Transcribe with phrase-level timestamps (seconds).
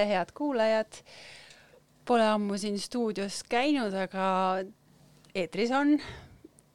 [0.00, 1.00] tere, head kuulajad.
[2.08, 4.64] Pole ammu siin stuudios käinud, aga
[5.34, 5.98] eetris on.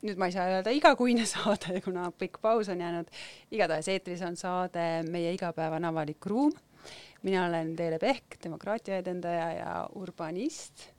[0.06, 3.10] nüüd ma ei saa öelda igakuine saade, kuna pikk paus on jäänud.
[3.52, 6.54] igatahes eetris on saade Meie igapäevane avalik ruum.
[7.24, 10.92] mina olen Teele Pehk, demokraatia edendaja ja urbanist.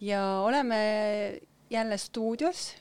[0.00, 1.40] ja oleme
[1.70, 2.74] jälle stuudios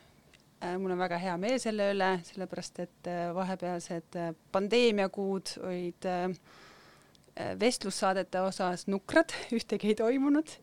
[0.79, 4.17] mul on väga hea meel selle üle, sellepärast et vahepealsed
[4.51, 6.66] pandeemiakuud olid äh, Äh,
[7.59, 10.57] vestlussaadete osas nukrad, ühtegi ei toimunud.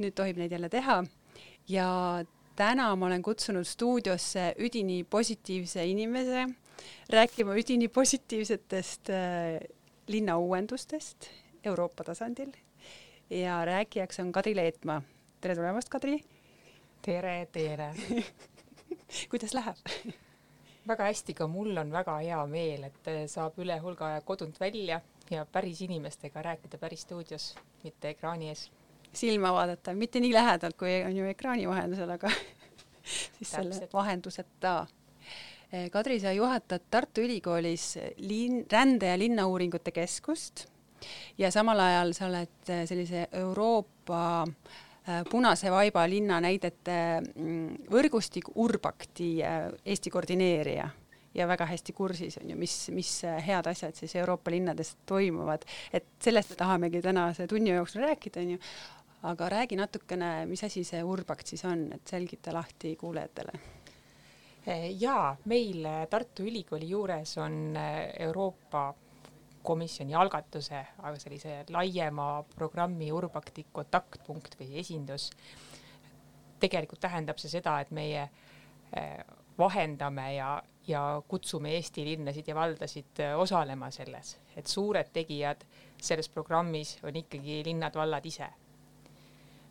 [0.00, 1.02] nüüd tohib neid jälle teha
[1.68, 1.88] ja
[2.56, 6.46] täna ma olen kutsunud stuudiosse üdini positiivse inimese
[7.12, 9.60] rääkima üdini positiivsetest äh,
[10.08, 11.28] linnauuendustest
[11.64, 12.52] Euroopa tasandil
[13.30, 15.02] ja rääkijaks on Kadri Leetmaa.
[15.40, 16.20] tere tulemast, Kadri.
[17.02, 17.94] tere, tere
[19.30, 19.76] kuidas läheb
[20.88, 25.00] väga hästi, ka mul on väga hea meel, et saab üle hulga aja kodunt välja
[25.32, 28.70] ja päris inimestega rääkida päris stuudios, mitte ekraani ees.
[29.12, 32.30] silma vaadata, mitte nii lähedalt, kui on ju ekraani vahendusel, aga
[33.38, 34.86] siis selle vahenduseta.
[35.92, 40.66] Kadri, sa juhatad Tartu Ülikoolis linn, rände- ja linnauuringute keskust
[41.38, 50.12] ja samal ajal sa oled sellise Euroopa äh, punase vaiba linnanäidete mm, võrgustik Urbakti Eesti
[50.12, 50.90] koordineerija
[51.34, 53.12] ja väga hästi kursis on ju, mis, mis
[53.46, 58.50] head asjad siis Euroopa linnades toimuvad, et sellest me tahamegi tänase tunni jooksul rääkida, on
[58.56, 58.58] ju.
[59.22, 63.52] aga räägi natukene, mis asi see Urbakt siis on, et selgita lahti kuulajatele.
[64.98, 67.76] ja meil Tartu Ülikooli juures on
[68.18, 68.94] Euroopa
[69.62, 75.30] komisjoni algatuse, aga sellise laiema programmi Urbakti kontaktpunkt või esindus.
[76.62, 78.22] tegelikult tähendab see seda, et meie
[78.94, 79.24] eh,
[79.58, 85.64] vahendame ja ja kutsume Eesti linnasid ja valdasid äh, osalema selles, et suured tegijad
[86.02, 88.48] selles programmis on ikkagi linnad-vallad ise.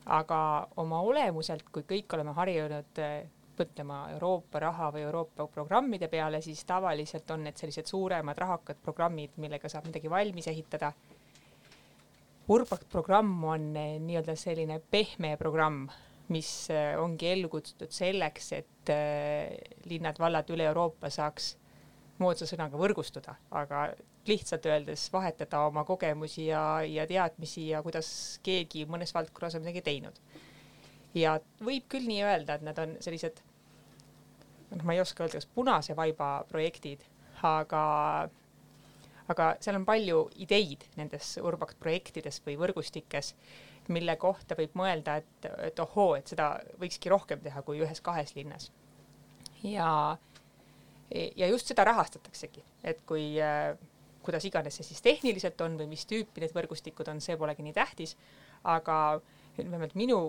[0.06, 3.26] aga oma olemuselt, kui kõik oleme harjunud äh,
[3.62, 9.36] mõtlema Euroopa raha või Euroopa programmide peale, siis tavaliselt on need sellised suuremad rahakad programmid,
[9.38, 10.94] millega saab midagi valmis ehitada.
[12.50, 15.86] Urbakt programm on äh, nii-öelda selline pehme programm
[16.32, 19.58] mis äh, ongi ellu kutsutud selleks, et äh,
[19.90, 21.56] linnad-vallad üle Euroopa saaks
[22.22, 23.90] moodsa sõnaga võrgustuda, aga
[24.30, 28.12] lihtsalt öeldes vahetada oma kogemusi ja, ja teadmisi ja kuidas
[28.46, 30.20] keegi mõnes valdkonnas on midagi teinud.
[31.18, 33.42] ja võib küll nii öelda, et nad on sellised,
[34.76, 37.04] noh, ma ei oska öelda, kas punase vaiba projektid,
[37.48, 37.82] aga,
[39.34, 43.34] aga seal on palju ideid nendes Urbakt projektides või võrgustikes
[43.90, 48.72] mille kohta võib mõelda, et, et ohoo, et seda võikski rohkem teha kui ühes-kahes linnas.
[49.64, 50.18] ja,
[51.10, 53.74] ja just seda rahastataksegi, et kui äh,
[54.24, 57.76] kuidas iganes see siis tehniliselt on või mis tüüpi need võrgustikud on, see polegi nii
[57.76, 58.16] tähtis,
[58.70, 58.98] aga
[59.58, 60.20] vähemalt minu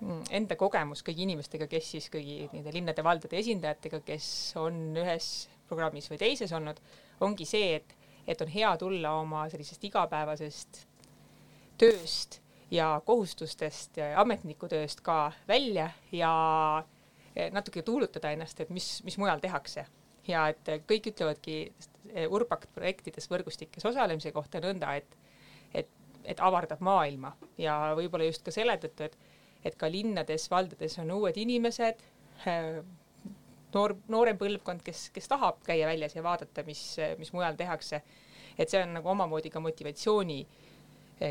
[0.00, 4.28] mm, enda kogemus kõigi inimestega, kes siis kõigi nende linnade-valdade esindajatega, kes
[4.60, 5.30] on ühes
[5.68, 6.80] programmis või teises olnud,
[7.24, 7.94] ongi see, et,
[8.26, 10.84] et on hea tulla oma sellisest igapäevasest
[11.80, 16.32] tööst ja kohustustest ja ametnikutööst ka välja ja
[17.52, 19.86] natuke tuulutada ennast, et mis, mis mujal tehakse.
[20.28, 21.72] ja et kõik ütlevadki
[22.30, 25.16] Urbakt projektides võrgustikes osalemise kohta nõnda, et,
[25.74, 25.88] et,
[26.24, 29.16] et avardab maailma ja võib-olla just ka selle tõttu, et,
[29.64, 32.04] et ka linnades, valdades on uued inimesed,
[33.74, 36.84] noor, noorem põlvkond, kes, kes tahab käia väljas ja vaadata, mis,
[37.18, 38.02] mis mujal tehakse.
[38.58, 40.38] et see on nagu omamoodi ka motivatsiooni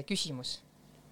[0.06, 0.58] küsimus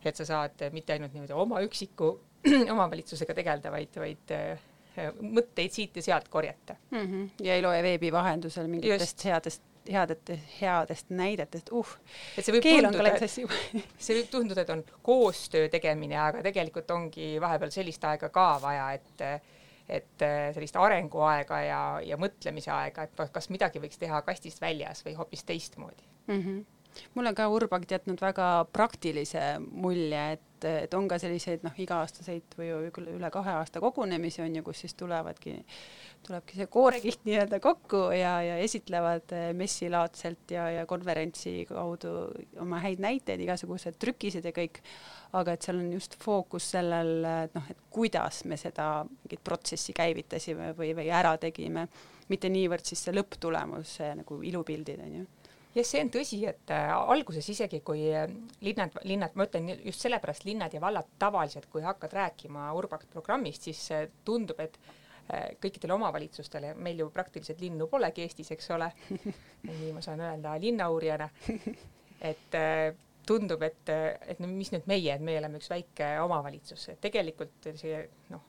[0.09, 2.11] et sa saad mitte ainult niimoodi oma üksiku
[2.73, 4.63] omavalitsusega tegeleda, vaid, vaid äh,
[5.21, 7.03] mõtteid siit ja sealt korjata mm.
[7.05, 7.29] -hmm.
[7.45, 9.25] ja ei loe veebi vahendusel mingitest Just.
[9.25, 11.87] headest headete, headest näidetest, uh.
[12.37, 13.13] et see võib Keel tunduda,
[14.05, 18.91] see võib tunduda, et on koostöö tegemine, aga tegelikult ongi vahepeal sellist aega ka vaja,
[18.97, 19.25] et
[19.91, 25.01] et äh, sellist arenguaega ja, ja mõtlemise aega, et kas midagi võiks teha kastist väljas
[25.05, 26.37] või hoopis teistmoodi mm.
[26.37, 26.61] -hmm
[27.15, 32.69] mulle ka Urbakt jätnud väga praktilise mulje, et, et on ka selliseid noh, iga-aastaseid või
[33.15, 35.55] üle kahe aasta kogunemisi on ju, kus siis tulevadki,
[36.27, 42.13] tulebki see koorekiht nii-öelda kokku ja, ja esitlevad eh, messilaadselt ja, ja konverentsi kaudu
[42.61, 44.81] oma häid näiteid, igasugused trükised ja kõik.
[45.31, 49.93] aga et seal on just fookus sellel, et noh, et kuidas me seda mingit protsessi
[49.95, 51.87] käivitasime või, või ära tegime,
[52.27, 55.29] mitte niivõrd siis see lõpptulemus, nagu ilupildid on ju
[55.75, 58.25] jah, see on tõsi, et äh, alguses isegi kui äh,
[58.65, 63.69] linnad, linnad, ma ütlen just sellepärast linnad ja vallad tavaliselt, kui hakkad rääkima Urbakt programmist,
[63.69, 64.79] siis äh, tundub, et
[65.61, 68.89] kõikidele omavalitsustele, meil ju praktiliselt linnu polegi Eestis, eks ole.
[69.69, 71.29] nii ma saan öelda linnauurijana.
[72.31, 72.57] et
[73.29, 73.91] tundub, et,
[74.27, 78.01] et no mis nüüd meie, et meie oleme üks väike omavalitsus, et tegelikult see
[78.33, 78.43] noh,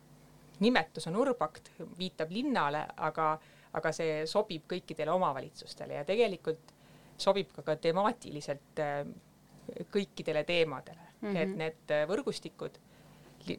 [0.64, 1.70] nimetus on urbakt,
[2.00, 3.28] viitab linnale, aga,
[3.78, 6.71] aga see sobib kõikidele omavalitsustele ja tegelikult
[7.22, 9.04] sobib ka, ka temaatiliselt äh,
[9.92, 11.36] kõikidele teemadele mm, -hmm.
[11.42, 12.80] et need võrgustikud,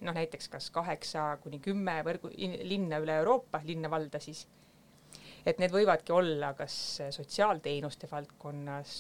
[0.02, 2.32] noh näiteks kas kaheksa kuni kümme võrgu,
[2.68, 4.46] linna üle Euroopa, linna-valda siis
[5.46, 6.76] et need võivadki olla kas
[7.12, 8.94] sotsiaalteenuste valdkonnas,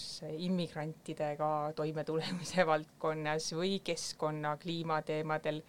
[0.48, 5.62] immigrantidega toimetulemise valdkonnas või keskkonna, kliimateemadel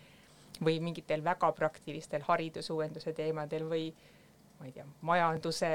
[0.64, 3.88] või mingitel väga praktilistel haridusuuenduse teemadel või
[4.64, 5.68] ma ei tea, majanduse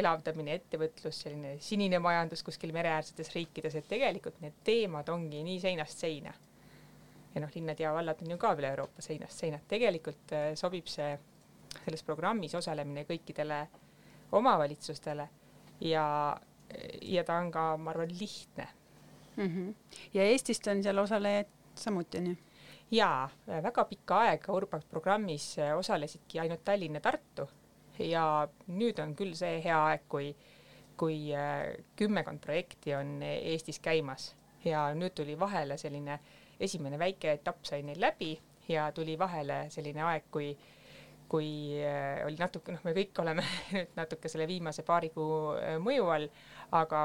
[0.00, 6.04] elavdamine, ettevõtlus, selline sinine majandus kuskil mereäärsetes riikides, et tegelikult need teemad ongi nii seinast
[6.04, 6.34] seina.
[7.34, 10.52] ja noh, linnad ja vallad on ju ka üle Euroopa seinast seina, et tegelikult äh,
[10.56, 11.16] sobib see
[11.84, 13.82] selles programmis osalemine kõikidele äh,
[14.32, 15.28] omavalitsustele
[15.80, 16.36] ja,
[17.02, 18.68] ja ta on ka, ma arvan, lihtne
[19.36, 19.46] mm.
[19.46, 19.74] -hmm.
[20.14, 22.36] ja Eestist on seal osalejaid samuti, on ju?
[22.90, 27.48] jaa, väga pikka aega Urbact programmis osalesidki ainult Tallinn ja Tartu
[27.98, 30.32] ja nüüd on küll see hea aeg, kui,
[30.96, 34.34] kui äh, kümmekond projekti on Eestis käimas
[34.64, 36.18] ja nüüd tuli vahele selline
[36.60, 38.34] esimene väike etapp sai neil läbi
[38.68, 40.56] ja tuli vahele selline aeg, kui
[41.28, 43.42] kui äh, oli natuke, noh, me kõik oleme
[43.74, 46.28] nüüd natuke selle viimase paari kuu äh, mõju all,
[46.78, 47.00] aga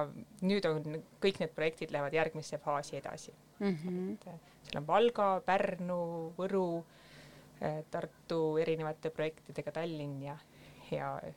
[0.46, 3.78] nüüd on kõik need projektid lähevad järgmisse faasi edasi mm.
[3.82, 4.38] -hmm.
[4.68, 6.02] seal on Valga, Pärnu,
[6.38, 6.84] Võru,
[7.92, 10.34] Tartu erinevate projektidega Tallinn ja,
[10.92, 11.32] ja mm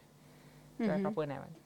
[0.79, 0.89] -hmm.
[0.89, 1.61] väga põnev on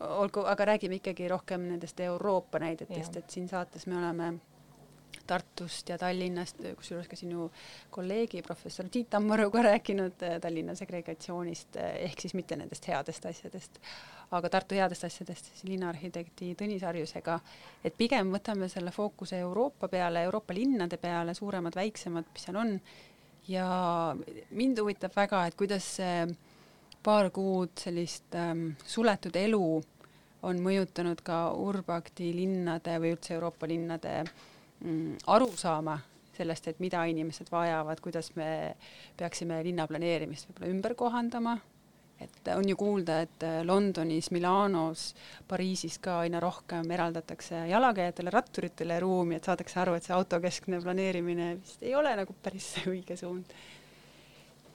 [0.00, 4.34] olgu, aga räägime ikkagi rohkem nendest Euroopa näidetest, et siin saates me oleme
[5.26, 7.46] Tartust ja Tallinnast, kusjuures ka sinu
[7.90, 13.78] kolleegi professor Tiit Tammaruga rääkinud äh, Tallinna segregatsioonist äh, ehk siis mitte nendest headest asjadest,
[14.36, 17.38] aga Tartu headest asjadest siis linnaarhitekti Tõnis Harjusega,
[17.84, 22.80] et pigem võtame selle fookuse Euroopa peale, Euroopa linnade peale, suuremad, väiksemad, mis seal on.
[23.48, 23.68] ja
[24.50, 26.26] mind huvitab väga, et kuidas see
[27.04, 29.66] paar kuud sellist ähm, suletud elu
[30.44, 34.34] on mõjutanud ka Urbakti linnade või üldse Euroopa linnade äh,
[34.84, 35.98] mm, aru saama
[36.34, 38.74] sellest, et mida inimesed vajavad, kuidas me
[39.18, 41.54] peaksime linnaplaneerimist võib-olla ümber kohandama,
[42.24, 45.12] et on ju kuulda, et Londonis, Milanos,
[45.50, 51.52] Pariisis ka aina rohkem eraldatakse jalakäijatele, ratturitele ruumi, et saadakse aru, et see autokeskne planeerimine
[51.60, 53.54] vist ei ole nagu päris õige suund.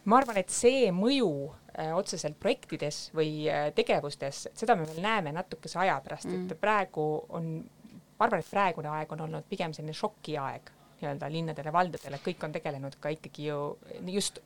[0.06, 5.34] Ma arvan, et see mõju äh, otseselt projektides või äh, tegevustes, seda me veel näeme
[5.36, 7.06] natukese aja pärast mm., et praegu
[7.36, 7.52] on
[8.20, 12.56] ma arvan, et praegune aeg on olnud pigem selline šokiaeg nii-öelda linnadele, valdadele, kõik on
[12.56, 13.60] tegelenud ka ikkagi ju
[14.12, 14.42] just,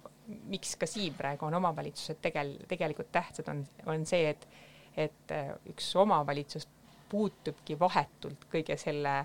[0.50, 4.48] miks ka siin praegu on omavalitsused tegel-, tegelikult tähtsad, on, on see, et
[4.94, 6.68] et äh, üks omavalitsus
[7.10, 9.24] puutubki vahetult kõige selle,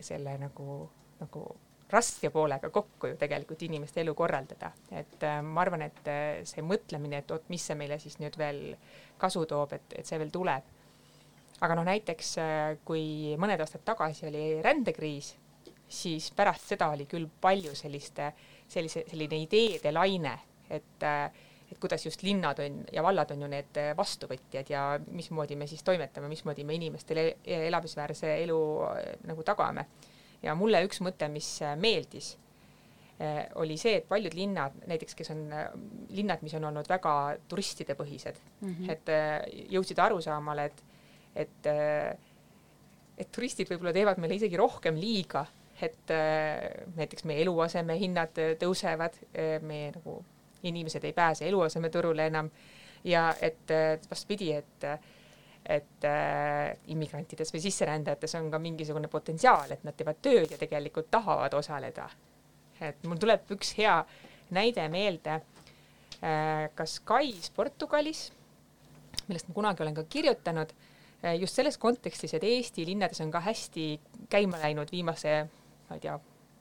[0.00, 0.78] selle nagu,
[1.20, 1.42] nagu
[1.90, 6.62] raske poolega kokku ju tegelikult inimeste elu korraldada, et äh, ma arvan, et äh, see
[6.66, 8.76] mõtlemine, et oot, mis see meile siis nüüd veel
[9.20, 10.76] kasu toob, et, et see veel tuleb
[11.64, 15.34] aga noh, näiteks äh, kui mõned aastad tagasi oli rändekriis,
[15.90, 18.30] siis pärast seda oli küll palju selliste,
[18.70, 20.36] sellise, selline ideede laine,
[20.70, 24.80] et äh, et kuidas just linnad on ja vallad on ju need äh, vastuvõtjad ja
[25.14, 28.56] mismoodi me siis toimetame, mismoodi me inimestele elamisväärse elu
[29.30, 29.84] nagu tagame.
[30.42, 32.36] Ja mulle üks mõte, mis meeldis,
[33.60, 35.42] oli see, et paljud linnad, näiteks kes on
[36.16, 37.12] linnad, mis on olnud väga
[37.52, 38.94] turistidepõhised mm, -hmm.
[38.94, 40.80] et jõudsid arusaamale, et
[41.34, 42.16] et, äh,
[43.18, 45.44] et turistid võib-olla teevad meile isegi rohkem liiga,
[45.80, 46.66] et äh,
[46.96, 50.20] näiteks meie eluasemehinnad tõusevad, äh, meie nagu
[50.66, 52.50] inimesed ei pääse eluasemeturule enam
[53.04, 53.70] ja et
[54.10, 54.84] vastupidi, et
[55.66, 61.10] et äh, immigrantidest või sisserändajates on ka mingisugune potentsiaal, et nad teevad tööd ja tegelikult
[61.10, 62.08] tahavad osaleda.
[62.80, 63.98] et mul tuleb üks hea
[64.50, 68.30] näide meelde äh,, kas Kais Portugalis,
[69.28, 70.72] millest ma kunagi olen ka kirjutanud
[71.24, 73.84] Äh, just selles kontekstis, et Eesti linnades on ka hästi
[74.32, 75.34] käima läinud viimase,
[75.88, 76.14] ma ei tea,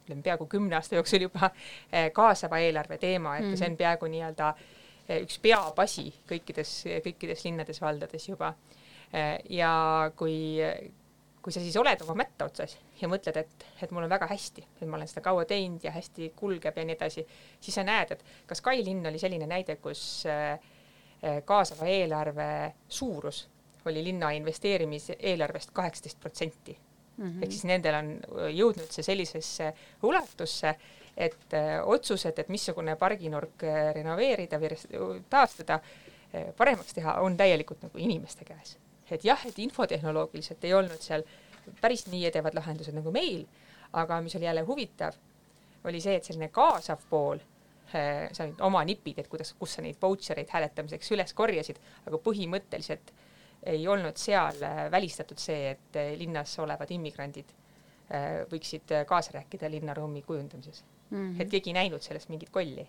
[0.04, 3.56] ütleme peaaegu kümne aasta jooksul juba äh, kaasava eelarve teema, et mm.
[3.56, 6.74] see on peaaegu nii-öelda äh, üks peapasi kõikides,
[7.08, 8.52] kõikides linnades-valdades juba.
[9.50, 9.72] Ja
[10.16, 10.60] kui,
[11.42, 14.66] kui sa siis oled oma mätta otsas ja mõtled, et, et mul on väga hästi,
[14.78, 17.24] et ma olen seda kaua teinud ja hästi kulgeb ja nii edasi,
[17.58, 20.04] siis sa näed, et kas Kai linn oli selline näide, kus
[21.50, 22.52] kaasava eelarve
[22.88, 23.48] suurus
[23.86, 26.78] oli linna investeerimiseelarvest kaheksateist protsenti.
[27.18, 27.44] Mhm.
[27.44, 28.10] ehk siis nendel on
[28.56, 29.74] jõudnud see sellisesse
[30.08, 30.76] ulatusse,
[31.18, 34.78] et äh, otsused, et missugune parginurk äh, renoveerida või
[35.30, 35.82] taastada,
[36.32, 38.78] äh, paremaks teha, on täielikult nagu inimeste käes.
[39.16, 41.24] Et jah, et infotehnoloogiliselt ei olnud seal
[41.82, 43.46] päris nii edevad lahendused nagu meil,
[44.00, 45.16] aga mis oli jälle huvitav,
[45.84, 47.40] oli see, et selline kaasav pool
[47.94, 52.22] äh, sa olid oma nipid, et kuidas, kus sa neid vautšereid hääletamiseks üles korjasid, aga
[52.26, 53.14] põhimõtteliselt
[53.70, 57.58] ei olnud seal äh, välistatud see, et äh, linnas olevad immigrandid
[58.50, 60.80] võiksid kaasa rääkida linnaruumi kujundamises
[61.12, 61.18] mm.
[61.18, 61.42] -hmm.
[61.44, 62.88] et keegi ei näinud sellest mingit kolli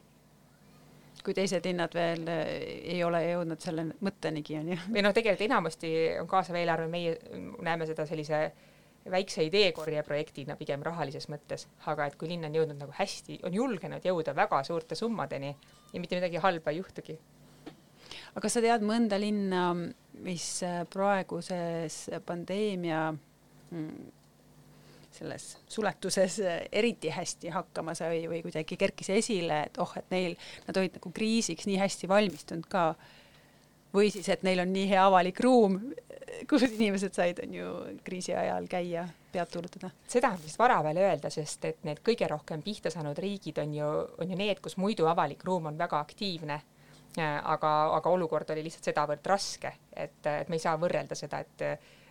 [1.25, 4.81] kui teised linnad veel ei ole jõudnud selle mõttenigi, on ju.
[4.95, 7.17] või noh, tegelikult enamasti on kaasav eelarve, meie
[7.65, 8.45] näeme seda sellise
[9.11, 13.57] väikse ideekorje projektina pigem rahalises mõttes, aga et kui linn on jõudnud nagu hästi, on
[13.57, 15.55] julgenud jõuda väga suurte summadeni
[15.93, 17.19] ja mitte midagi halba ei juhtugi.
[18.33, 19.73] aga kas sa tead mõnda linna,
[20.21, 20.47] mis
[20.93, 24.20] praeguses pandeemia mm,
[25.13, 26.39] selles suletuses
[26.73, 30.37] eriti hästi hakkama sai või kuidagi kerkis esile, et oh, et neil,
[30.69, 32.95] nad olid nagu kriisiks nii hästi valmistunud ka.
[33.95, 35.79] või siis, et neil on nii hea avalik ruum,
[36.51, 37.71] kus inimesed said, on ju,
[38.07, 39.91] kriisi ajal käia, pead tuulutada.
[40.09, 43.75] seda on vist vara veel öelda, sest et need kõige rohkem pihta saanud riigid on
[43.75, 43.89] ju,
[44.19, 46.61] on ju need, kus muidu avalik ruum on väga aktiivne
[47.19, 51.65] aga, aga olukord oli lihtsalt sedavõrd raske, et, et me ei saa võrrelda seda, et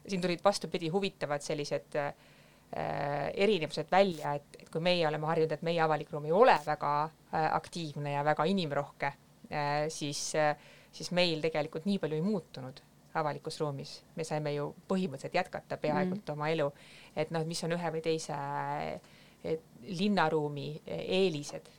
[0.10, 2.39] siin tulid vastupidi huvitavad sellised äh, Äh,
[2.70, 6.92] erinevused välja, et, et kui meie oleme harjunud, et meie avalik ruum ei ole väga
[7.06, 9.14] äh, aktiivne ja väga inimrohke,
[9.50, 10.22] äh, siis,
[10.92, 12.84] siis meil tegelikult nii palju ei muutunud
[13.20, 16.30] avalikus ruumis, me saime ju põhimõtteliselt jätkata peaaegu mm.
[16.36, 16.70] oma elu,
[17.18, 18.38] et noh, mis on ühe või teise
[19.90, 21.72] linnaruumi eelised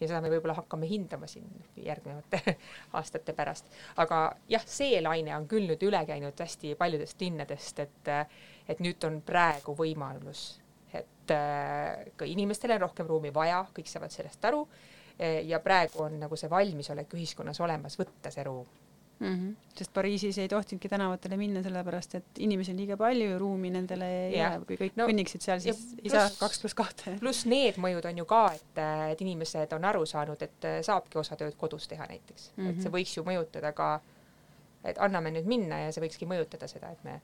[0.00, 1.48] ja seda me võib-olla hakkame hindama siin
[1.80, 2.56] järgnevate
[2.98, 3.68] aastate pärast.
[4.00, 8.12] aga jah, see laine on küll nüüd üle käinud hästi paljudest linnadest, et,
[8.68, 10.46] et nüüd on praegu võimalus,
[10.92, 14.66] et äh, ka inimestel on rohkem ruumi vaja, kõik saavad sellest aru
[15.46, 18.66] ja praegu on nagu see valmisolek ühiskonnas olemas võtta see ruum
[19.20, 19.34] mm.
[19.34, 19.56] -hmm.
[19.74, 24.08] sest Pariisis ei tohtinudki tänavatele minna, sellepärast et inimesi on liiga palju ja ruumi nendele
[24.26, 27.16] ei jää, kui kõik no, kõnniksid seal, siis ei saa kaks pluss kahte.
[27.24, 31.36] pluss need mõjud on ju ka, et, et inimesed on aru saanud, et saabki osa
[31.40, 32.70] tööd kodus teha näiteks mm, -hmm.
[32.70, 32.96] et see mhm.
[32.96, 33.90] võiks ju mõjutada ka,
[34.84, 37.20] et anname nüüd minna ja see võikski mõjutada seda, et me,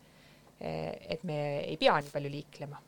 [0.60, 2.80] et me ei pea nii palju liiklema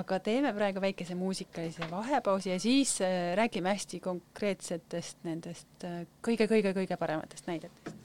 [0.00, 5.86] aga teeme praegu väikese muusikalise vahepausi ja siis äh, räägime hästi konkreetsetest nendest
[6.24, 8.01] kõige-kõige-kõige äh, parematest näidetest.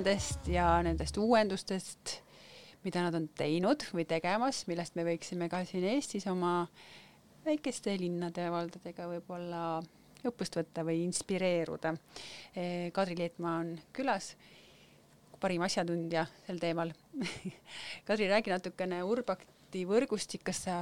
[0.00, 2.12] Linnadest ja nendest uuendustest,
[2.86, 6.62] mida nad on teinud või tegemas, millest me võiksime ka siin Eestis oma
[7.44, 9.60] väikeste linnade ja valdadega võib-olla
[10.24, 11.92] õppust võtta või inspireeruda.
[12.96, 14.30] Kadri Leetmaa on külas,
[15.36, 16.94] parim asjatundja sel teemal
[18.08, 20.78] Kadri, räägi natukene Urbakti võrgustik, kas sa,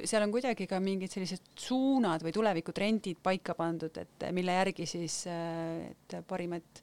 [0.00, 5.26] seal on kuidagi ka mingid sellised suunad või tulevikutrendid paika pandud, et mille järgi siis,
[5.28, 6.81] et parimad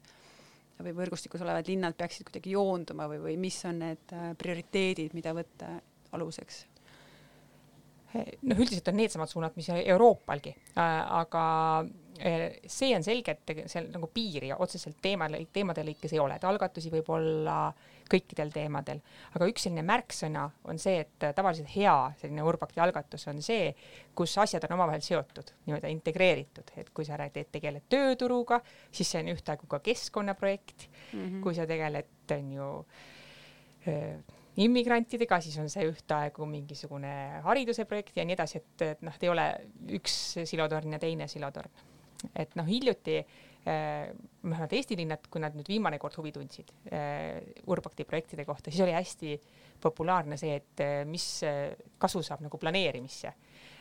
[0.84, 5.76] või võrgustikus olevad linnad peaksid kuidagi joonduma või, või mis on need prioriteedid, mida võtta
[6.16, 6.64] aluseks?
[8.10, 11.44] noh, üldiselt on needsamad suunad, mis Euroopalgi, aga
[12.18, 16.46] eh, see on selge, et seal nagu piiri otseselt teemade, teemade lõikes ei ole, et
[16.48, 17.60] algatusi võib olla
[18.10, 19.00] kõikidel teemadel,
[19.36, 23.70] aga üks selline märksõna on see, et tavaliselt hea selline Urbakti algatus on see,
[24.16, 28.60] kus asjad on omavahel seotud, nii-öelda integreeritud, et kui sa räägid, tegeled tööturuga,
[28.92, 31.40] siis see on ühtaegu ka keskkonnaprojekt mm, -hmm.
[31.44, 32.68] kui sa tegeled, on ju
[33.88, 34.18] öö,
[34.56, 37.12] immigrantidega, siis on see ühtaegu mingisugune
[37.42, 39.46] hariduse projekt ja nii edasi, et, et noh, ei ole
[39.98, 41.70] üks silotorn ja teine silotorn.
[42.36, 47.40] et noh, hiljuti äh, vähemalt Eesti linnad, kui nad nüüd viimane kord huvi tundsid äh,
[47.68, 49.34] Urbakti projektide kohta, siis oli hästi
[49.80, 51.26] populaarne see, et äh, mis
[52.00, 53.34] kasu saab nagu planeerimisse.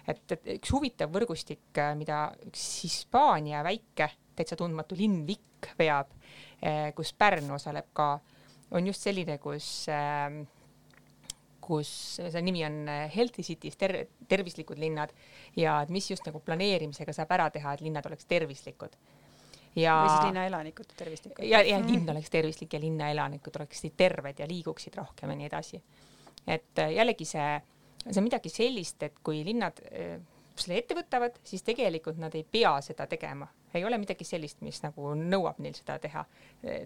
[0.10, 6.12] et, et üks huvitav võrgustik, mida üks Hispaania väike, täitsa tundmatu linn Vikk veab,
[6.96, 8.14] kus Pärnu osaleb ka,
[8.72, 10.40] on just selline, kus äh,
[11.70, 13.96] kus selle nimi on äh, Healthy Cities ter,
[14.30, 15.14] tervislikud linnad
[15.58, 18.96] ja et mis just nagu planeerimisega saab ära teha, et linnad oleks tervislikud.
[19.76, 19.96] Ja.
[20.04, 21.46] või siis linna elanikud tervislikud.
[21.46, 25.52] ja, ja linn oleks tervislik ja linna elanikud oleksid terved ja liiguksid rohkem ja nii
[25.52, 25.82] edasi.
[26.48, 27.54] et äh, jällegi see,
[28.08, 30.20] see on midagi sellist, et kui linnad äh,
[30.60, 34.82] selle ette võtavad, siis tegelikult nad ei pea seda tegema, ei ole midagi sellist, mis
[34.84, 36.26] nagu nõuab neil seda teha,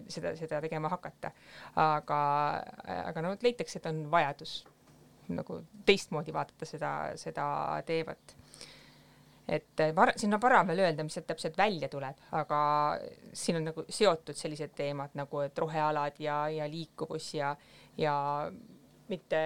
[0.06, 1.32] seda, seda tegema hakata.
[1.82, 2.20] aga,
[2.94, 4.60] aga no leitakse, et on vajadus
[5.32, 7.46] nagu teistmoodi vaadata seda, seda
[7.86, 8.36] teemat.
[9.48, 12.60] Et eh, var-, siin on vara veel öelda, mis sealt täpselt välja tuleb, aga
[13.36, 17.52] siin on nagu seotud sellised teemad nagu, et rohealad ja, ja liikuvus ja,
[18.00, 18.16] ja
[19.10, 19.42] mitte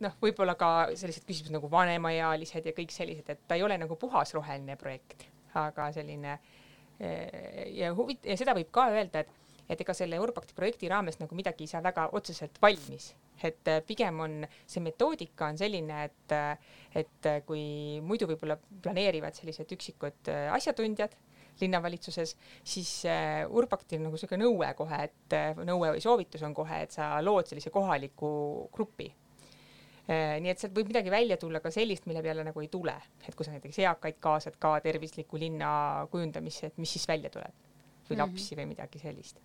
[0.00, 3.98] noh, võib-olla ka sellised küsimused nagu vanemaealised ja kõik sellised, et ta ei ole nagu
[4.00, 5.26] puhas roheline projekt,
[5.56, 6.38] aga selline
[7.00, 11.18] eh, ja huvit- ja seda võib ka öelda, et et ega selle Urbakti projekti raames
[11.20, 16.04] nagu midagi ei saa väga otseselt valmis, et äh, pigem on see metoodika on selline,
[16.08, 21.16] et, äh, et äh, kui muidu võib-olla planeerivad sellised üksikud asjatundjad
[21.56, 22.34] linnavalitsuses,
[22.68, 22.90] siis
[23.48, 27.72] Urbaktil nagu niisugune nõue kohe, et nõue või soovitus on kohe, et sa lood sellise
[27.72, 28.28] kohaliku
[28.74, 29.08] grupi
[30.06, 32.92] nii et sealt võib midagi välja tulla ka sellist, mille peale nagu ei tule,
[33.26, 35.70] et kui sa näiteks eakaid kaasad ka tervisliku linna
[36.12, 37.56] kujundamisse, et mis siis välja tuleb
[38.06, 38.20] või mhm.
[38.22, 38.60] lapsi mm -hmm.
[38.60, 39.40] või midagi sellist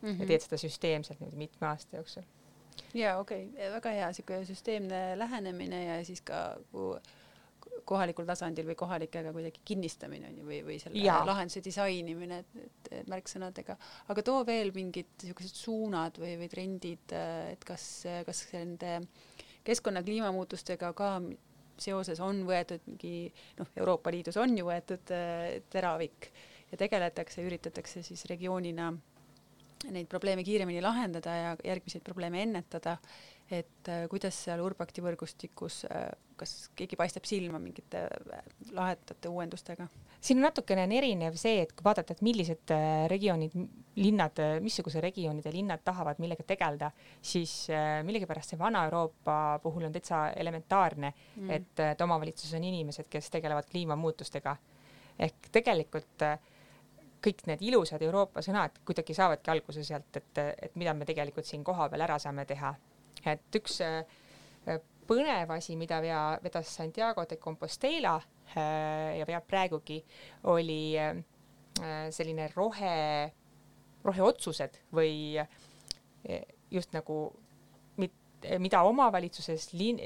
[0.00, 0.08] mm.
[0.08, 0.20] -hmm.
[0.20, 2.26] ja teed seda süsteemselt niimoodi mitme aasta jooksul
[2.94, 6.58] ja okei okay., väga hea sihuke süsteemne lähenemine ja siis ka
[7.88, 11.18] kohalikul tasandil või kohalikega kuidagi kinnistamine on ju või, või selle ja.
[11.26, 13.76] lahenduse disainimine, et, et, et märksõnadega,
[14.12, 17.14] aga too veel mingid niisugused suunad või, või trendid,
[17.52, 17.88] et kas,
[18.26, 18.98] kas nende
[19.66, 21.12] keskkonna kliimamuutustega ka
[21.78, 23.28] seoses on võetud mingi
[23.60, 25.12] noh, Euroopa Liidus on ju võetud
[25.70, 26.30] teravik
[26.72, 28.90] ja tegeletakse, üritatakse siis regioonina
[29.90, 32.96] neid probleeme kiiremini lahendada ja järgmiseid probleeme ennetada,
[33.50, 38.42] et äh, kuidas seal Urbakti võrgustikus, äh, kas keegi paistab silma mingite äh,
[38.76, 39.88] lahedate uuendustega?
[40.20, 42.72] siin on natukene on erinev see, et kui vaadata, et millised
[43.12, 43.52] regioonid,
[44.02, 46.88] linnad, missuguse regioonide linnad tahavad millega tegeleda,
[47.22, 47.52] siis
[48.02, 53.70] millegipärast see Vana-Euroopa puhul on täitsa elementaarne mm., et, et omavalitsuses on inimesed, kes tegelevad
[53.70, 54.56] kliimamuutustega.
[55.18, 56.47] ehk tegelikult äh,
[57.24, 61.64] kõik need ilusad Euroopa sõnad kuidagi saavadki alguse sealt, et, et mida me tegelikult siin
[61.66, 62.74] kohapeal ära saame teha.
[63.26, 64.04] et üks äh,
[65.08, 69.98] põnev asi, mida vea, vedas Santiago de Compostela äh, ja veab praegugi,
[70.52, 71.18] oli äh,
[72.14, 73.32] selline rohe,
[74.04, 75.38] roheotsused või
[76.70, 77.18] just nagu
[78.62, 80.00] mida omavalitsuses lin-,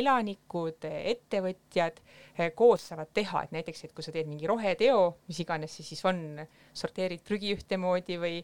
[0.00, 5.40] elanikud, ettevõtjad eh, koos saavad teha, et näiteks, et kui sa teed mingi roheteo, mis
[5.44, 6.20] iganes see siis on,
[6.76, 8.36] sorteerid prügi ühtemoodi või,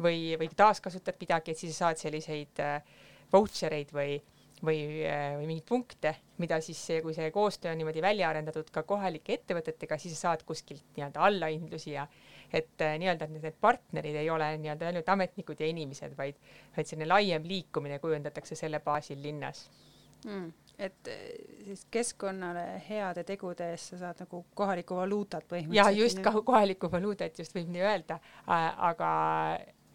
[0.00, 2.64] või, või taaskasutad midagi, et siis sa saad selliseid
[3.32, 4.18] vautšer eid või,
[4.62, 4.80] või,
[5.38, 9.98] või mingeid punkte, mida siis, kui see koostöö on niimoodi välja arendatud ka kohalike ettevõtetega,
[10.00, 12.06] siis sa saad kuskilt nii-öelda allahindlusi ja
[12.52, 16.38] et äh, nii-öelda, need partnerid ei ole nii-öelda ainult ametnikud ja inimesed, vaid,
[16.76, 19.66] vaid selline laiem liikumine kujundatakse selle baasil linnas
[20.24, 20.52] mm..
[20.78, 21.24] et eh,
[21.64, 26.02] siis keskkonnale heade tegude eest sa saad nagu kohalikku valuutat ja põhimõtteliselt.
[26.02, 29.10] just ka kohalikku valuutat just võib nii öelda, aga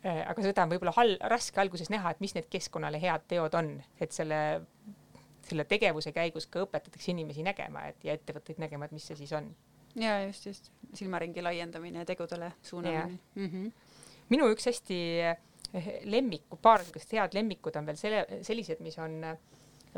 [0.03, 3.75] aga seda on võib-olla hal-, raske alguses näha, et mis need keskkonnale head teod on,
[4.01, 4.39] et selle,
[5.47, 9.31] selle tegevuse käigus ka õpetatakse inimesi nägema, et ja ettevõtteid nägema, et mis see siis
[9.37, 9.47] on.
[9.95, 10.71] Ja just, just.
[10.93, 13.19] Silmaringi laiendamine ja tegudele suunamine.
[13.36, 13.71] Mm -hmm.
[14.29, 14.97] minu üks hästi
[16.03, 19.23] lemmiku, paar niisugust head lemmikut on veel selle, sellised, mis on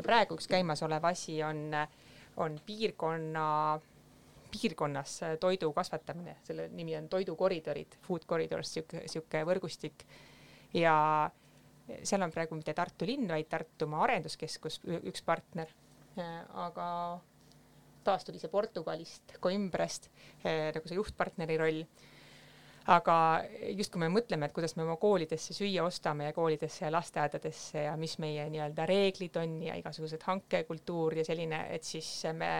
[0.02, 1.74] praegu üks käimasolev asi on,
[2.36, 3.46] on piirkonna,
[4.50, 10.06] piirkonnas toidu kasvatamine, selle nimi on toidukoridorid, food corridors, sihuke, sihuke võrgustik.
[10.74, 11.30] Ja
[12.02, 15.70] seal on praegu mitte Tartu linn, vaid Tartumaa Arenduskeskus, üks partner,
[16.66, 16.88] aga
[18.06, 20.10] taas tuli see Portugalist, Coimbrast
[20.46, 21.82] nagu see juhtpartneri roll.
[22.86, 23.42] Aga
[23.74, 27.82] just kui me mõtleme, et kuidas me oma koolidesse süüa ostame ja koolidesse ja lasteaedadesse
[27.88, 32.52] ja mis meie nii-öelda reeglid on ja igasugused hankekultuur ja selline, et siis me,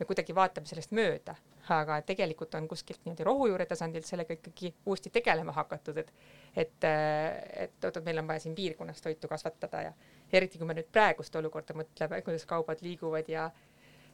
[0.00, 1.36] me kuidagi vaatame sellest mööda,
[1.70, 6.12] aga tegelikult on kuskilt niimoodi rohujuure tasandilt sellega ikkagi uuesti tegelema hakatud, et
[6.58, 9.92] et, et oot-oot, meil on vaja siin piirkonnas toitu kasvatada ja
[10.32, 13.50] eriti kui me nüüd praegust olukorda mõtleme, kuidas kaubad liiguvad ja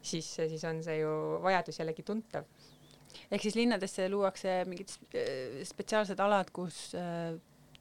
[0.04, 1.10] siis, siis on see ju
[1.44, 2.46] vajadus jällegi tuntav
[3.30, 4.92] ehk siis linnadesse luuakse mingid
[5.66, 7.34] spetsiaalsed alad, kus äh,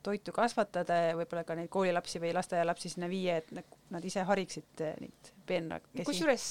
[0.04, 3.52] toitu kasvatada ja võib-olla ka neid koolilapsi või lasteaialapsi sinna viia, et
[3.94, 6.06] nad ise hariksid äh, neid peenrakesi.
[6.08, 6.48] kusjuures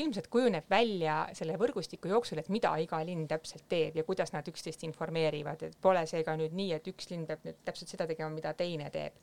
[0.00, 4.48] ilmselt kujuneb välja selle võrgustiku jooksul, et mida iga linn täpselt teeb ja kuidas nad
[4.50, 8.32] üksteist informeerivad, et pole seega nüüd nii, et üks linn peab nüüd täpselt seda tegema,
[8.34, 9.18] mida teine teeb.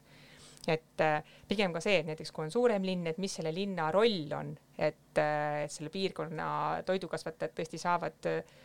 [0.67, 3.89] Et äh, pigem ka see, et näiteks kui on suurem linn, et mis selle linna
[3.91, 6.47] roll on, et, et selle piirkonna
[6.87, 8.55] toidukasvatajad tõesti saavad äh,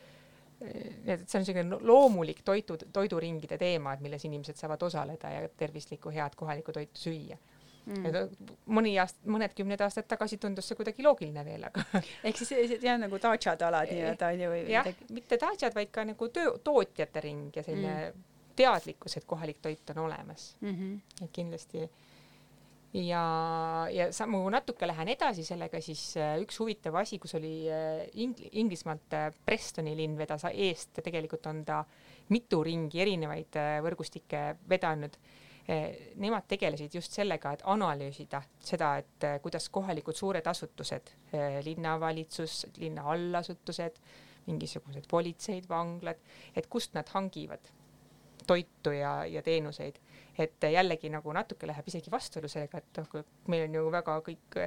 [0.61, 6.11] et see on niisugune loomulik toitu, toiduringide teema, et milles inimesed saavad osaleda ja tervislikku
[6.15, 7.39] head kohalikku toitu süüa.
[7.89, 8.35] Mm..
[8.77, 12.99] mõni aast-, mõned kümned aastad tagasi tundus see kuidagi loogiline veel, aga ehk siis jah,
[13.01, 17.23] nagu daatšad alad nii-öelda on ju või jah, mitte daatšad, vaid ka nagu töö, tootjate
[17.25, 18.27] ring ja selline mm.
[18.59, 20.75] Teadlikkus, et kohalik toit on olemas mm.
[20.75, 21.25] -hmm.
[21.25, 21.89] et kindlasti
[22.93, 23.23] ja,
[23.93, 28.49] ja sammu natuke lähen edasi sellega, siis äh, üks huvitav asi, kus oli äh, Ing-,
[28.53, 31.83] Inglismaalt äh, Prestoni linn vedas eest, tegelikult on ta
[32.33, 35.15] mitu ringi erinevaid võrgustikke vedanud.
[36.17, 41.11] Nemad tegelesid just sellega, et analüüsida seda, et kuidas kohalikud suured asutused,
[41.67, 44.01] linnavalitsus, linna allasutused,
[44.47, 46.21] mingisugused politseid, vanglad,
[46.57, 47.69] et kust nad hangivad
[48.49, 50.01] toitu ja, ja teenuseid.
[50.39, 54.59] Et jällegi nagu natuke läheb isegi vastuolu sellega, et noh, meil on ju väga kõik,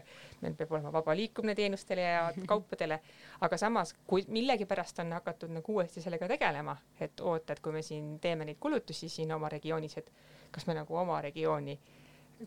[0.41, 2.99] meil peab olema vaba liikumine teenustele ja kaupadele,
[3.47, 7.85] aga samas, kui millegipärast on hakatud nagu uuesti sellega tegelema, et oota, et kui me
[7.87, 10.11] siin teeme neid kulutusi siin oma regioonis, et
[10.51, 11.79] kas me nagu oma regiooni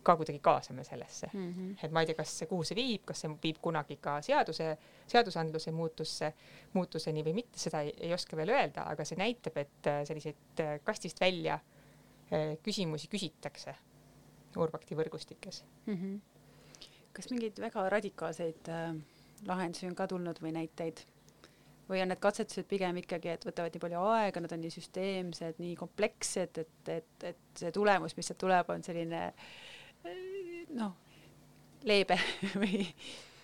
[0.03, 1.53] ka kuidagi kaasame sellesse mm.
[1.53, 1.85] -hmm.
[1.85, 4.77] et ma ei tea, kas see, kuhu see viib, kas see viib kunagi ka seaduse,
[5.07, 6.33] seadusandluse muutusse,
[6.73, 11.21] muutuseni või mitte, seda ei, ei oska veel öelda, aga see näitab, et selliseid kastist
[11.21, 13.75] välja äh, küsimusi küsitakse
[14.57, 15.95] Urbakti võrgustikes mm.
[15.95, 16.21] -hmm.
[17.13, 18.95] kas mingeid väga radikaalseid äh,
[19.47, 21.07] lahendusi on ka tulnud või näiteid?
[21.89, 25.61] või on need katsetused pigem ikkagi, et võtavad nii palju aega, nad on nii süsteemsed,
[25.61, 29.27] nii komplekssed, et, et, et see tulemus, mis sealt tuleb, on selline
[30.79, 30.95] noh,
[31.85, 32.19] leebe
[32.63, 32.85] või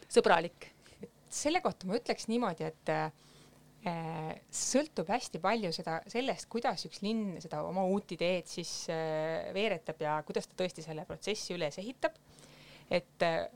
[0.09, 0.71] sõbralik?
[1.31, 3.11] selle kohta ma ütleks niimoodi, et äh,
[3.81, 9.47] Äh, sõltub hästi palju seda, sellest, kuidas üks linn seda oma uut ideed siis äh,
[9.57, 12.19] veeretab ja kuidas ta tõesti selle protsessi üles ehitab.
[12.93, 13.47] et äh,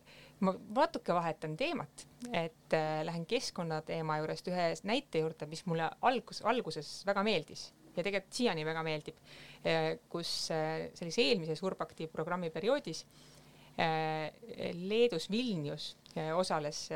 [0.40, 2.72] ma natuke vahetan teemat, et
[3.04, 8.64] lähen keskkonnateema juurest ühe näite juurde, mis mulle algus, alguses väga meeldis ja tegelikult siiani
[8.66, 9.20] väga meeldib,
[10.10, 13.04] kus sellise eelmises Urbakti programmi perioodis
[13.76, 15.96] Leedus Vilnius
[16.36, 16.88] osales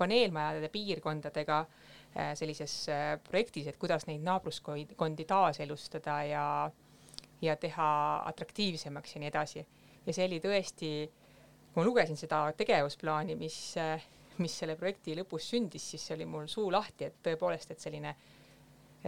[0.00, 6.42] paneelmajade piirkondadega äh, Äh, sellises äh, projektis, et kuidas neid naabruskondi taaselustada ja,
[7.40, 7.86] ja teha
[8.28, 9.62] atraktiivsemaks ja nii edasi.
[10.04, 10.90] ja see oli tõesti,
[11.72, 14.04] kui ma lugesin seda tegevusplaani, mis, äh,
[14.44, 18.12] mis selle projekti lõpus sündis, siis oli mul suu lahti, et tõepoolest, et selline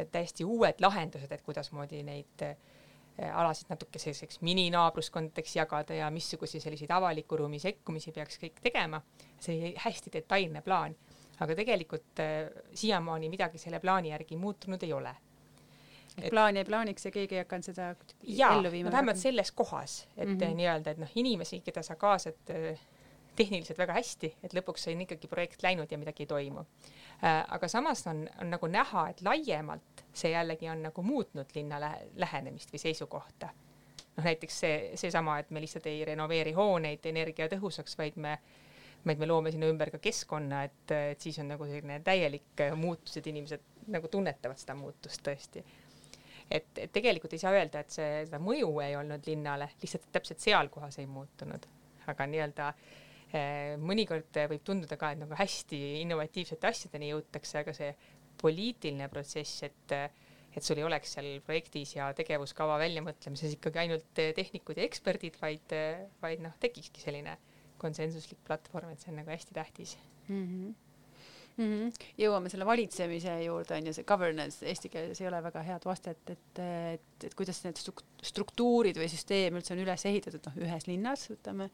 [0.00, 2.48] et täiesti uued lahendused, et kuidasmoodi neid
[3.32, 9.02] alasid natuke selliseks mininaabruskontekstis jagada ja missuguseid selliseid avaliku ruumi sekkumisi peaks kõik tegema.
[9.40, 10.96] see oli hästi detailne plaan
[11.42, 15.14] aga tegelikult äh, siiamaani midagi selle plaani järgi muutunud ei ole.
[16.22, 17.88] et plaan jäi plaaniks ja keegi ei hakanud seda
[18.22, 18.92] jaa, ellu viima?
[18.92, 20.54] vähemalt selles kohas, et mm -hmm.
[20.60, 22.78] nii-öelda, et noh, inimesi, keda sa kaasad äh,
[23.36, 27.44] tehniliselt väga hästi, et lõpuks on ikkagi projekt läinud ja midagi ei toimu äh,.
[27.48, 32.08] aga samas on, on nagu näha, et laiemalt see jällegi on nagu muutnud linna lähe,
[32.16, 33.50] lähenemist või seisukohta.
[34.16, 38.38] noh, näiteks see, seesama, et me lihtsalt ei renoveeri hooneid energiatõhusaks, vaid me
[39.04, 43.18] vaid me loome sinna ümber ka keskkonna, et, et siis on nagu selline täielik muutus,
[43.20, 45.64] et inimesed nagu tunnetavad seda muutust tõesti.
[46.50, 50.40] et, et tegelikult ei saa öelda, et see, seda mõju ei olnud linnale, lihtsalt täpselt
[50.44, 51.66] seal kohas ei muutunud,
[52.12, 53.03] aga nii-öelda eh,
[53.82, 57.90] mõnikord võib tunduda ka, et nagu hästi innovatiivsete asjadeni jõutakse, aga see
[58.40, 59.96] poliitiline protsess, et
[60.54, 65.74] et sul ei oleks seal projektis ja tegevuskava väljamõtlemises ikkagi ainult tehnikud ja eksperdid, vaid,
[66.22, 67.34] vaid noh, tekikski selline
[67.82, 69.96] konsensuslik platvorm, et see on nagu hästi tähtis
[70.28, 70.44] mm.
[70.44, 70.74] -hmm.
[71.56, 72.06] Mm -hmm.
[72.18, 76.30] jõuame selle valitsemise juurde on ju, see governance eesti keeles ei ole väga head vastet,
[76.30, 76.58] et,
[76.94, 77.78] et, et kuidas need
[78.22, 81.70] struktuurid või süsteem üldse on üles ehitatud, noh, ühes linnas ütleme,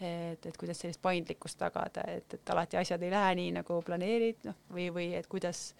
[0.00, 4.42] et, et kuidas sellist paindlikkust tagada, et, et alati asjad ei lähe nii nagu planeerid,
[4.48, 5.70] noh, või, või et kuidas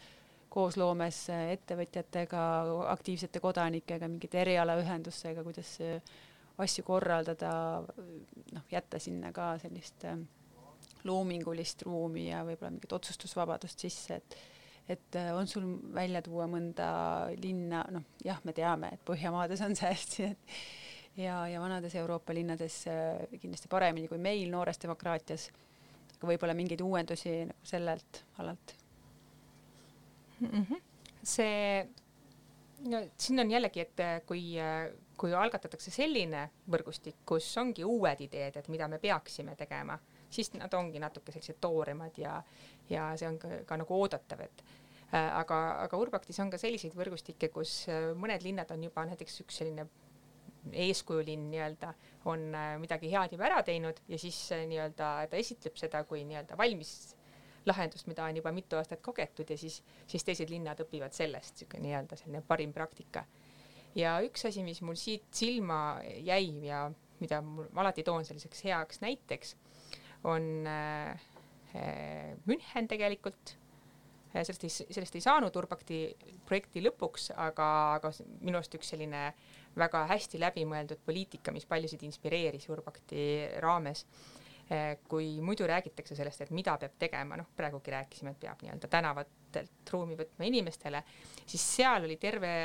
[0.57, 2.42] koosloomes ettevõtjatega,
[2.94, 5.74] aktiivsete kodanikega, mingite erialaühendustega, kuidas
[6.64, 7.52] asju korraldada,
[8.57, 10.16] noh, jätta sinna ka sellist äh,
[11.05, 14.38] loomingulist ruumi ja võib-olla mingit otsustusvabadust sisse, et
[14.87, 16.88] et äh, on sul välja tuua mõnda
[17.42, 20.59] linna, noh jah, me teame, et Põhjamaades on see hästi, et
[21.16, 25.50] ja, ja vanades Euroopa linnades äh, kindlasti paremini kui meil noores demokraatias,
[26.16, 28.76] aga võib-olla mingeid uuendusi nagu sellelt alalt
[30.40, 30.62] mm.
[30.62, 30.83] -hmm.
[31.22, 31.88] see,
[32.88, 34.57] no siin on jällegi, et kui
[35.16, 39.96] kui algatatakse selline võrgustik, kus ongi uued ideed, et mida me peaksime tegema,
[40.31, 42.37] siis nad ongi natuke sellised tooremad ja,
[42.90, 44.64] ja see on ka, ka nagu oodatav, et
[45.14, 49.40] äh, aga, aga Urbaktis on ka selliseid võrgustikke, kus äh, mõned linnad on juba näiteks
[49.46, 49.88] üks selline
[50.72, 51.92] eeskujulinn nii-öelda
[52.31, 56.59] on äh, midagi head juba ära teinud ja siis nii-öelda ta esitleb seda kui nii-öelda
[56.59, 57.14] valmis
[57.66, 61.88] lahendust, mida on juba mitu aastat kogetud ja siis, siis teised linnad õpivad sellest, niisugune
[61.88, 63.24] nii-öelda selline parim praktika
[63.96, 66.87] ja üks asi, mis mul siit silma jäi ja
[67.20, 69.57] mida mul alati toon selliseks heaks näiteks,
[70.24, 71.31] on äh,
[72.46, 73.57] München tegelikult
[74.35, 74.44] äh,.
[74.44, 76.00] sellest ei, sellest ei saanud Urbakti
[76.48, 79.31] projekti lõpuks, aga, aga minu arust üks selline
[79.78, 83.22] väga hästi läbimõeldud poliitika, mis paljusid inspireeris Urbakti
[83.62, 84.06] raames.
[84.66, 84.96] Äh,.
[85.08, 89.92] kui muidu räägitakse sellest, et mida peab tegema, noh, praegugi rääkisime, et peab nii-öelda tänavatelt
[89.92, 91.04] ruumi võtma inimestele,
[91.46, 92.56] siis seal oli terve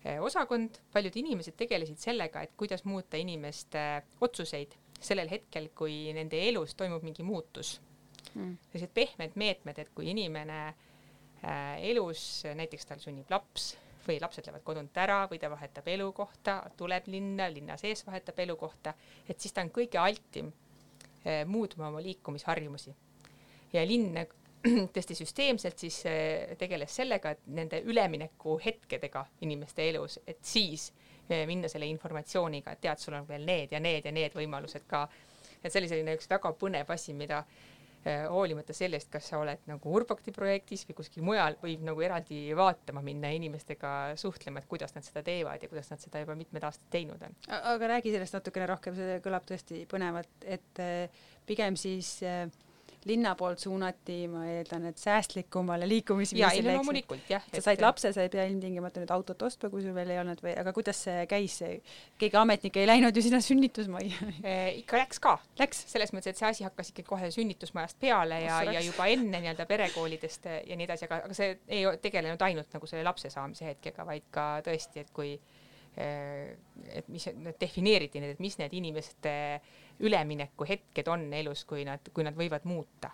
[0.00, 3.80] Eh, osakond, paljud inimesed tegelesid sellega, et kuidas muuta inimeste
[4.24, 7.78] otsuseid sellel hetkel, kui nende elus toimub mingi muutus.
[8.30, 8.56] Mm..
[8.70, 13.72] sellised pehmed meetmed, et kui inimene äh, elus, näiteks tal sünnib laps
[14.10, 18.94] või lapsed lähevad kodunt ära või ta vahetab elukohta, tuleb linna, linna sees vahetab elukohta,
[19.28, 22.94] et siis ta on kõige altim äh, muutma oma liikumisharjumusi.
[23.72, 24.18] ja linn
[24.94, 30.90] tõesti süsteemselt siis eh, tegeles sellega, et nende üleminekuhetkedega inimeste elus, et siis
[31.28, 34.84] eh, minna selle informatsiooniga, et tead, sul on veel need ja need ja need võimalused
[34.90, 35.06] ka.
[35.62, 39.66] et see oli selline üks väga põnev asi, mida eh, hoolimata sellest, kas sa oled
[39.68, 44.70] nagu Urbakti projektis või kuskil mujal, võib nagu eraldi vaatama minna ja inimestega suhtlema, et
[44.70, 47.36] kuidas nad seda teevad ja kuidas nad seda juba mitmed aastad teinud on.
[47.60, 50.84] aga räägi sellest natukene rohkem, see kõlab tõesti põnevalt, et
[51.48, 52.46] pigem siis äh,
[53.08, 56.74] linna poolt suunati, ma eeldan, et säästlikumale liikumisviisile.
[56.76, 57.44] loomulikult jah.
[57.54, 60.42] sa said lapse, sa ei pea ilmtingimata nüüd autot ostma, kui sul veel ei olnud
[60.44, 61.56] või, aga kuidas see käis,
[62.20, 64.56] keegi ametnik ei läinud ju sinna sünnitusmajja e,?
[64.82, 65.36] ikka läks ka.
[65.60, 65.84] Läks?
[65.94, 69.68] selles mõttes, et see asi hakkas ikkagi kohe sünnitusmajast peale ja, ja juba enne nii-öelda
[69.70, 74.04] perekoolidest ja nii edasi, aga, aga see ei tegelenud ainult nagu selle lapse saamise hetkega,
[74.08, 75.34] vaid ka tõesti, et kui
[76.00, 77.24] et mis,
[77.60, 79.32] defineeriti need, et mis need inimeste
[80.00, 83.12] üleminekuhetked on elus, kui nad, kui nad võivad muuta.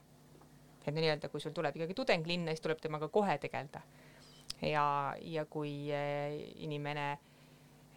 [0.86, 3.82] et nii-öelda, kui sul tuleb ikkagi tudeng linna, siis tuleb temaga kohe tegeleda.
[4.62, 7.06] ja, ja kui eh, inimene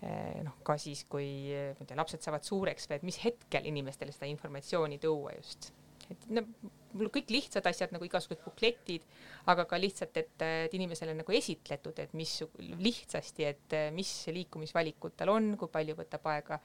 [0.02, 3.70] eh, noh, ka siis, kui ma ei tea, lapsed saavad suureks või et mis hetkel
[3.70, 5.72] inimestele seda informatsiooni tuua just.
[6.10, 6.46] et no
[6.98, 9.06] mul kõik lihtsad asjad nagu igasugused bukletid,
[9.52, 15.36] aga ka lihtsalt, et, et inimesele nagu esitletud, et mis lihtsasti, et mis liikumisvalikud tal
[15.36, 16.58] on, kui palju võtab aega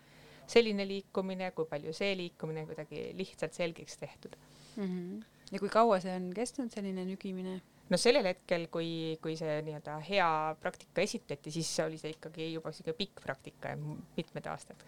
[0.51, 4.37] selline liikumine, kui palju see liikumine kuidagi lihtsalt selgeks tehtud
[4.77, 4.85] mm.
[4.85, 5.23] -hmm.
[5.53, 7.61] ja kui kaua see on kestnud, selline nügimine?
[7.91, 10.29] no sellel hetkel, kui, kui see nii-öelda hea
[10.61, 13.77] praktika esitleti, siis oli see ikkagi juba siuke pikk praktika,
[14.17, 14.87] mitmed aastad,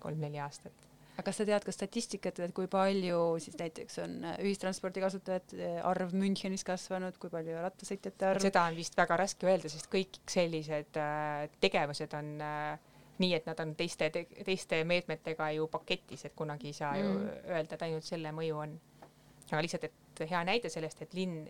[0.00, 5.02] kolm-neli aastat aga kas sa tead ka statistikat, et kui palju siis näiteks on ühistranspordi
[5.04, 8.42] kasutajate arv Münchenis kasvanud, kui palju rattasõitjate arv?
[8.42, 13.46] seda on vist väga raske öelda, sest kõik sellised äh, tegevused on äh, nii, et
[13.46, 17.04] nad on teiste te,, teiste meetmetega ju paketis, et kunagi ei saa mm.
[17.04, 18.74] ju öelda, et ainult selle mõju on.
[19.50, 21.44] aga lihtsalt, et hea näide sellest, et linn,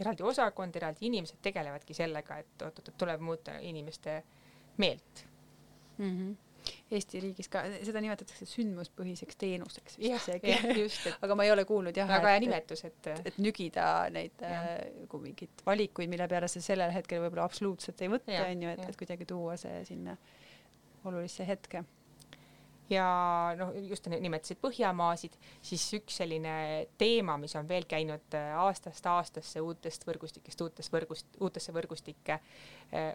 [0.00, 4.22] eraldi osakond, eraldi inimesed tegelevadki sellega, et oot-oot, tuleb muuta inimeste
[4.78, 5.26] meelt
[5.98, 6.10] mm.
[6.10, 6.34] -hmm
[6.94, 10.54] Eesti riigis ka, seda nimetatakse sündmuspõhiseks teenuseks vist isegi
[11.24, 14.70] aga ma ei ole kuulnud jah, väga hea et, nimetus, et et, nügida neid äh,
[15.02, 18.72] nagu mingeid valikuid, mille peale sa sellel hetkel võib-olla absoluutselt ei võta, Jah, on ju,
[18.76, 20.16] et, et kuidagi tuua see sinna
[21.04, 21.84] olulisse hetke.
[22.90, 23.06] ja
[23.58, 29.06] noh, just ni- nimetasid Põhjamaasid, siis üks selline teema, mis on veel käinud äh, aastast
[29.06, 32.38] aastasse uutest võrgustikest uutest võrgust, uutesse võrgustikke,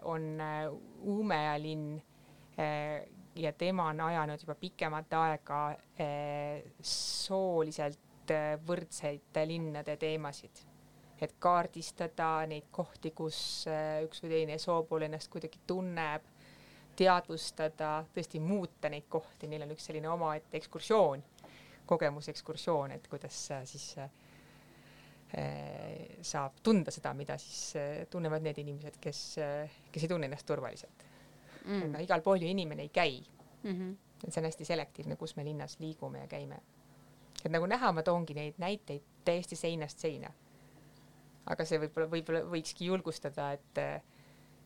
[0.09, 0.65] on äh,
[1.05, 1.99] Umeå linn
[2.57, 5.59] äh, ja tema on ajanud juba pikemat aega
[6.01, 10.65] äh, sooliselt äh, võrdseid linnade teemasid.
[11.21, 16.23] et kaardistada neid kohti, kus äh, üks või teine soopool ennast kuidagi tunneb
[16.99, 21.23] teadvustada, tõesti muuta neid kohti, neil on üks selline omaette ekskursioon,
[21.89, 24.09] kogemusekskursioon, et kuidas äh, siis äh,
[25.39, 29.23] äh, saab tunda seda, mida siis tunnevad need inimesed, kes,
[29.91, 31.07] kes ei tunne ennast turvaliselt
[31.65, 31.93] mm..
[31.95, 33.19] noh, igal pool ju inimene ei käi,
[33.63, 33.97] Mm -hmm.
[34.27, 36.59] et see on hästi selektiivne, kus me linnas liigume ja käime.
[37.45, 40.29] et nagu näha, ma toongi neid näiteid täiesti seinast seina.
[41.45, 43.77] aga see võib-olla, võib-olla võikski julgustada, et,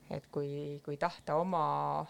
[0.10, 2.06] et kui, kui tahta oma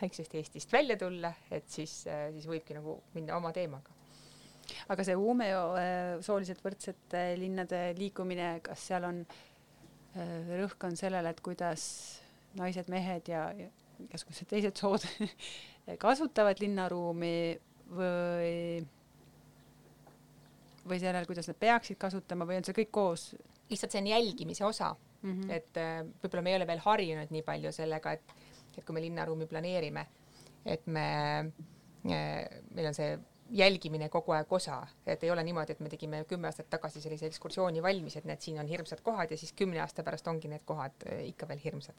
[0.00, 3.94] väiksest Eestist välja tulla, et siis, siis võibki nagu minna oma teemaga.
[4.92, 11.30] aga see Umeå äh, sooliselt võrdsete linnade liikumine, kas seal on äh, rõhk on sellele,
[11.30, 11.84] et kuidas
[12.58, 13.48] naised, mehed ja,
[14.04, 15.04] igasugused teised sood
[16.04, 17.58] kasutavad linnaruumi
[17.88, 18.86] või
[20.88, 23.30] või sellel, kuidas nad peaksid kasutama või on see kõik koos
[23.68, 25.32] lihtsalt see on jälgimise osa mm?
[25.32, 25.50] -hmm.
[25.50, 28.36] et äh, võib-olla me ei ole veel harjunud nii palju sellega, et,
[28.78, 30.06] et kui me linnaruumi planeerime,
[30.66, 31.08] et me,
[32.04, 33.18] meil on see
[33.50, 37.26] jälgimine kogu aeg osa, et ei ole niimoodi, et me tegime kümme aastat tagasi sellise
[37.30, 40.66] ekskursiooni valmis, et näed, siin on hirmsad kohad ja siis kümne aasta pärast ongi need
[40.68, 41.96] kohad äh, ikka veel hirmsad.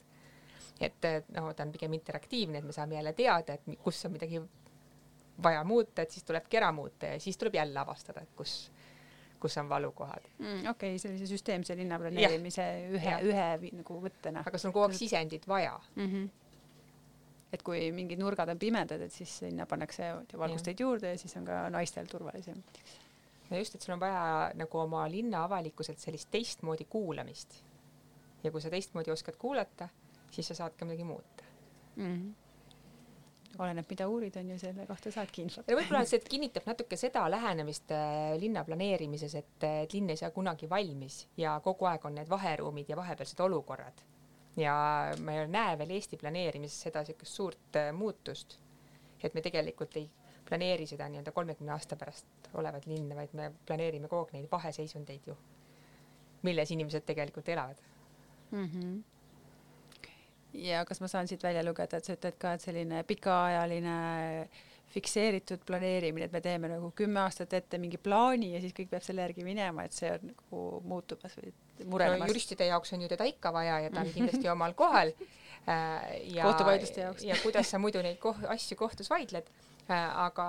[0.79, 4.39] et noh, ta on pigem interaktiivne, et me saame jälle teada, et kus on midagi
[5.43, 8.71] vaja muuta, et siis tulebki ära muuta ja siis tuleb jälle avastada, et kus
[9.39, 10.59] kus on valukohad mm,.
[10.69, 14.43] okei okay,, sellise süsteemse linnaplaneerimise ühe, ühe nagu võttena.
[14.45, 16.05] aga sul on kogu aeg sisendit vaja mm.
[16.05, 16.29] -hmm.
[17.53, 21.47] Et kui mingid nurgad on pimedad, et siis sinna pannakse valgusteid juurde ja siis on
[21.47, 22.61] ka naistel turvalisem.
[23.49, 27.63] no just, et sul on vaja nagu oma linna avalikkuselt sellist teistmoodi kuulamist.
[28.43, 29.89] ja kui sa teistmoodi oskad kuulata,
[30.31, 31.43] siis sa saad ka midagi muuta
[31.95, 32.15] mm.
[32.15, 33.59] -hmm.
[33.59, 35.67] oleneb, mida uurid, on ju, selle kohta saadki infot.
[35.67, 40.69] võib-olla see kinnitab natuke seda lähenemist äh, linna planeerimises, et, et linn ei saa kunagi
[40.69, 44.05] valmis ja kogu aeg on need vaheruumid ja vahepealsed olukorrad.
[44.57, 44.73] Ja
[45.23, 48.57] ma ei näe veel Eesti planeerimises seda niisugust suurt äh, muutust,
[49.23, 50.09] et me tegelikult ei
[50.49, 55.29] planeeri seda nii-öelda kolmekümne aasta pärast olevat linna, vaid me planeerime kogu aeg neid vaheseisundeid
[55.29, 55.37] ju,
[56.47, 57.81] milles inimesed tegelikult elavad
[58.51, 58.65] mm.
[58.65, 59.03] -hmm.
[60.53, 63.95] ja kas ma saan siit välja lugeda, et sa ütled ka, et selline pikaajaline
[64.89, 69.05] fikseeritud planeerimine, et me teeme nagu kümme aastat ette mingi plaani ja siis kõik peab
[69.05, 71.53] selle järgi minema, et see on nagu muutumas või
[71.85, 75.11] murenemas no juristide jaoks on ju teda ikka vaja ja ta on kindlasti omal kohal.
[75.69, 77.23] Äh, ja kohtuvaidluste jaoks.
[77.23, 79.49] ja kuidas sa muidu neid koh- asju kohtus vaidled?
[79.89, 80.45] Äh, aga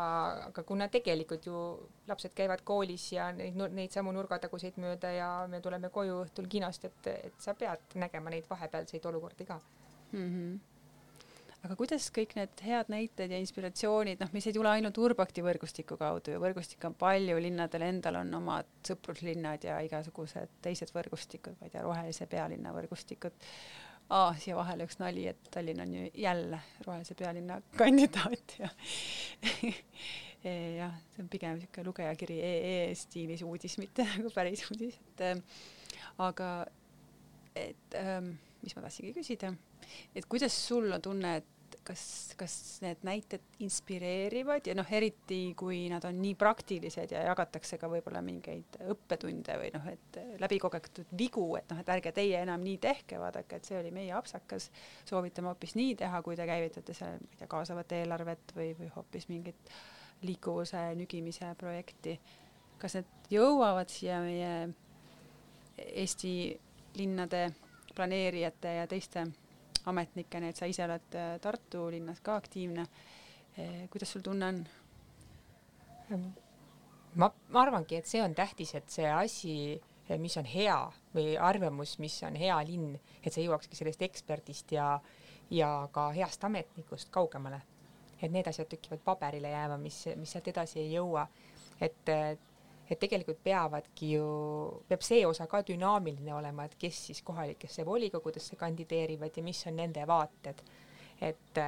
[0.46, 1.60] aga kuna tegelikult ju
[2.08, 6.84] lapsed käivad koolis ja neid neid samu nurgataguseid mööda ja me tuleme koju õhtul kinost
[6.84, 9.60] et et sa pead nägema neid vahepealseid olukordi ka.
[10.12, 10.28] Mm.
[10.28, 10.58] -hmm.
[11.64, 15.98] Aga kuidas kõik need head näited ja inspiratsioonid, noh, mis ei tule ainult Urbakti võrgustiku
[16.00, 21.68] kaudu ja võrgustikke on palju, linnadel endal on omad sõpruslinnad ja igasugused teised võrgustikud, ma
[21.68, 23.36] ei tea, Rohelise pealinna võrgustikud
[24.08, 24.32] ah,.
[24.40, 28.72] siia vahele üks nali, et Tallinn on ju jälle Rohelise pealinna kandidaat ja
[30.80, 35.64] jah, see on pigem niisugune lugejakiri EE stiilis uudis, mitte nagu päris uudis, et äh,
[36.24, 36.52] aga
[37.56, 39.52] et ähm, mis ma tahtsingi küsida,
[40.14, 42.02] et kuidas sul on tunne, et kas,
[42.38, 47.88] kas need näited inspireerivad ja noh, eriti kui nad on nii praktilised ja jagatakse ka
[47.90, 52.78] võib-olla mingeid õppetunde või noh, et läbikogetud vigu, et noh, et ärge teie enam nii
[52.82, 54.70] tehke, vaadake, et see oli meie apsakas,
[55.08, 58.92] soovitame hoopis nii teha, kui te käivitate seal, ma ei tea, kaasavat eelarvet või, või
[58.96, 59.74] hoopis mingit
[60.26, 62.18] liikuvuse nügimise projekti.
[62.80, 64.52] kas need jõuavad siia meie
[65.80, 66.32] Eesti
[66.96, 67.50] linnade
[67.96, 69.24] planeerijate ja teiste
[69.86, 72.86] ametnikena, et sa ise oled äh, Tartu linnas ka aktiivne.
[73.90, 74.60] kuidas sul tunne on?
[77.14, 79.54] ma, ma arvangi, et see on tähtis, et see asi,
[80.18, 80.76] mis on hea
[81.14, 84.92] või arvamus, mis on hea linn, et see jõuakski sellest eksperdist ja,
[85.50, 87.62] ja ka heast ametnikust kaugemale.
[88.22, 91.26] et need asjad tükivad paberile jääma, mis, mis sealt edasi ei jõua.
[91.80, 92.08] et,
[92.90, 94.28] et tegelikult peavadki ju,
[94.88, 99.76] peab see osa ka dünaamiline olema, et kes siis kohalikesse volikogudesse kandideerivad ja mis on
[99.78, 100.62] nende vaated.
[101.20, 101.58] et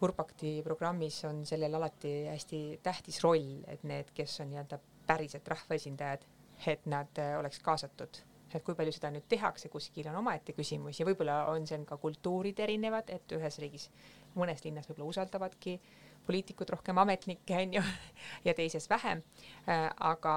[0.00, 6.26] Urbakti programmis on sellel alati hästi tähtis roll, et need, kes on nii-öelda päriselt rahvaesindajad,
[6.66, 8.24] et nad äh, oleks kaasatud.
[8.54, 11.98] et kui palju seda nüüd tehakse kuskil on omaette küsimus ja võib-olla on seal ka
[12.00, 13.90] kultuurid erinevad, et ühes riigis,
[14.40, 15.74] mõnes linnas võib-olla usaldavadki
[16.28, 17.82] poliitikud rohkem ametnikke onju
[18.46, 19.22] ja teises vähem.
[19.68, 20.34] Äh, aga,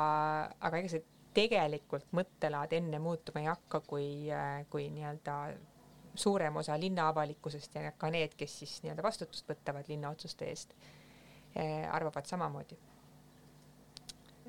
[0.60, 1.04] aga ega see
[1.36, 5.38] tegelikult mõttelaad enne muutuma ei hakka, kui, äh, kui nii-öelda
[6.16, 10.74] suurem osa linna avalikkusest ja ka need, kes siis nii-öelda vastutust võtavad linna otsuste eest,
[11.92, 12.78] arvavad samamoodi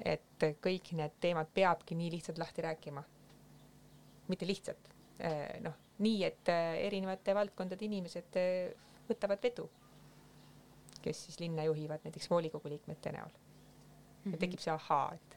[0.04, 3.02] et kõik need teemad peabki nii lihtsalt lahti rääkima.
[4.28, 4.88] mitte lihtsalt,
[5.60, 6.48] noh, nii, et
[6.86, 8.38] erinevate valdkondade inimesed
[9.08, 9.66] võtavad vedu,
[11.02, 13.30] kes siis linna juhivad näiteks volikogu liikmete näol.
[14.24, 14.38] ja mhm.
[14.38, 15.36] tekib see ahaa, et,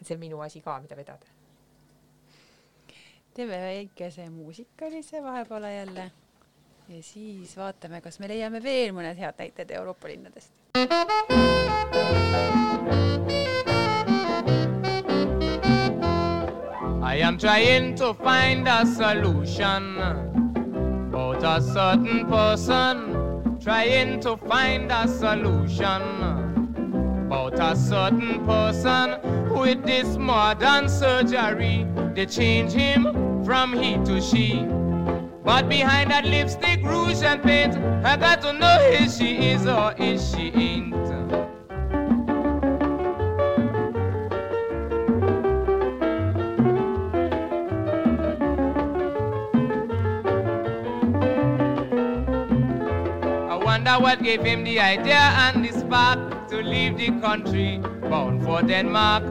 [0.00, 1.26] et see on minu asi ka, mida vedada.
[3.34, 6.10] teeme väikese muusikalise vahepeale jälle
[6.88, 10.52] ja siis vaatame, kas me leiame veel mõned head näited Euroopa linnadest.
[17.02, 19.98] I am trying to find a solution
[21.12, 23.11] about a certain person.
[23.62, 26.02] Trying to find a solution
[27.26, 29.20] about a certain person
[29.52, 31.86] with this modern surgery.
[32.12, 33.04] They change him
[33.44, 34.66] from he to she.
[35.44, 39.94] But behind that lipstick, rouge, and paint, I got to know if she is or
[39.96, 41.01] if she ain't.
[53.92, 57.78] Wonder what gave him the idea and the spark to leave the country
[58.08, 59.24] bound for Denmark.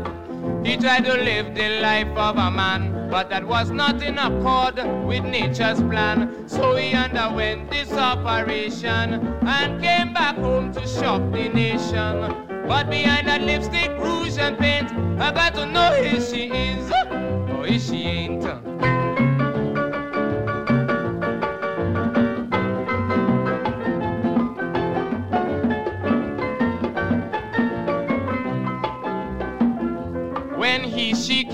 [0.65, 4.75] He tried to live the life of a man, but that was not in accord
[5.05, 6.47] with nature's plan.
[6.47, 12.47] So he underwent this operation and came back home to shock the nation.
[12.67, 17.57] But behind that lipstick, rouge, and paint, I got to know who she is oh,
[17.57, 18.70] or if she ain't.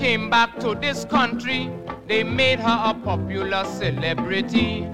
[0.08, 1.70] Came back to this country,
[2.06, 4.88] they made her a popular celebrity.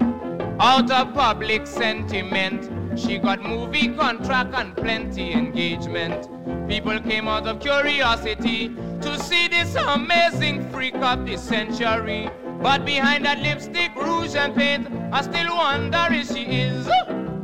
[0.59, 6.27] Out of public sentiment, she got movie contract and plenty engagement.
[6.67, 8.67] People came out of curiosity
[8.99, 12.29] to see this amazing freak of the century.
[12.61, 16.89] But behind that lipstick, rouge, and paint, I still wonder if she is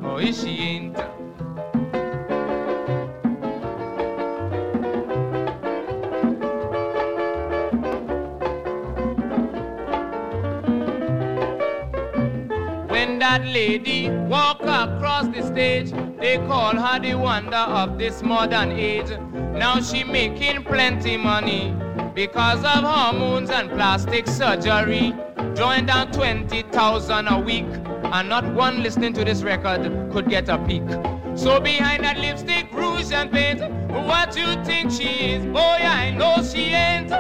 [0.04, 1.21] or if she ain't.
[13.22, 15.92] That lady walk across the stage.
[16.20, 19.12] They call her the wonder of this modern age.
[19.54, 21.76] Now she making plenty money
[22.16, 25.14] because of hormones and plastic surgery.
[25.54, 27.68] Drawing down 20,000 a week.
[28.04, 30.90] And not one listening to this record could get a peek.
[31.36, 33.62] So behind that lipstick, rouge and paint,
[33.92, 35.46] what you think she is?
[35.46, 37.12] Boy, I know she ain't.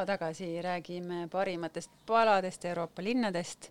[0.00, 3.70] Ja tagasi räägime parimatest paladest Euroopa linnadest.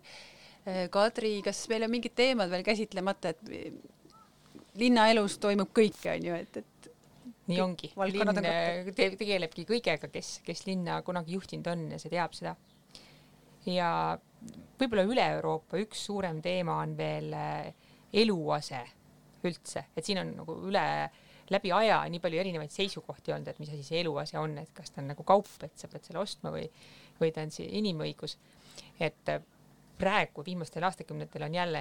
[0.66, 6.36] Äh, Kadri, kas meil on mingid teemad veel käsitlemata, et linnaelus toimub kõike, on ju,
[6.38, 6.90] et, et
[7.50, 8.42] nii ongi, linn
[8.94, 12.54] te tegelebki kõigega, kes, kes linna kunagi juhtinud on ja see teab seda.
[13.66, 13.90] ja
[14.78, 17.90] võib-olla üle Euroopa üks suurem teema on veel äh,
[18.22, 18.84] eluase
[19.42, 21.21] üldse, et siin on nagu üle äh,
[21.52, 24.92] läbi aja nii palju erinevaid seisukohti olnud, et mis asi see eluase on, et kas
[24.92, 26.66] ta on nagu kaup, et sa pead selle ostma või,
[27.20, 28.38] või ta on see inimõigus.
[29.00, 29.42] et äh,
[30.02, 31.80] praegu viimastel aastakümnetel on jälle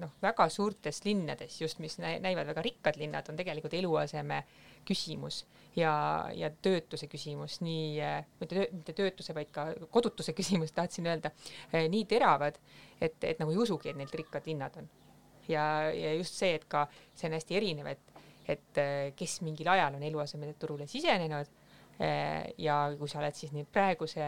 [0.00, 4.42] noh, väga suurtes linnades just, mis näivad väga rikkad linnad, on tegelikult eluaseme
[4.88, 5.42] küsimus
[5.76, 5.92] ja,
[6.34, 11.32] ja töötuse küsimus nii, äh, mitte mitte töötuse, vaid ka kodutuse küsimus, tahtsin öelda,
[11.74, 12.60] äh, nii teravad,
[13.00, 14.88] et, et nagu ei usugi, et need rikkad linnad on.
[15.48, 18.17] ja, ja just see, et ka see on hästi erinev, et
[18.48, 21.50] et äh, kes mingil ajal on eluasemeturule sisenenud
[22.00, 24.24] äh, ja kui sa oled siis nüüd praeguse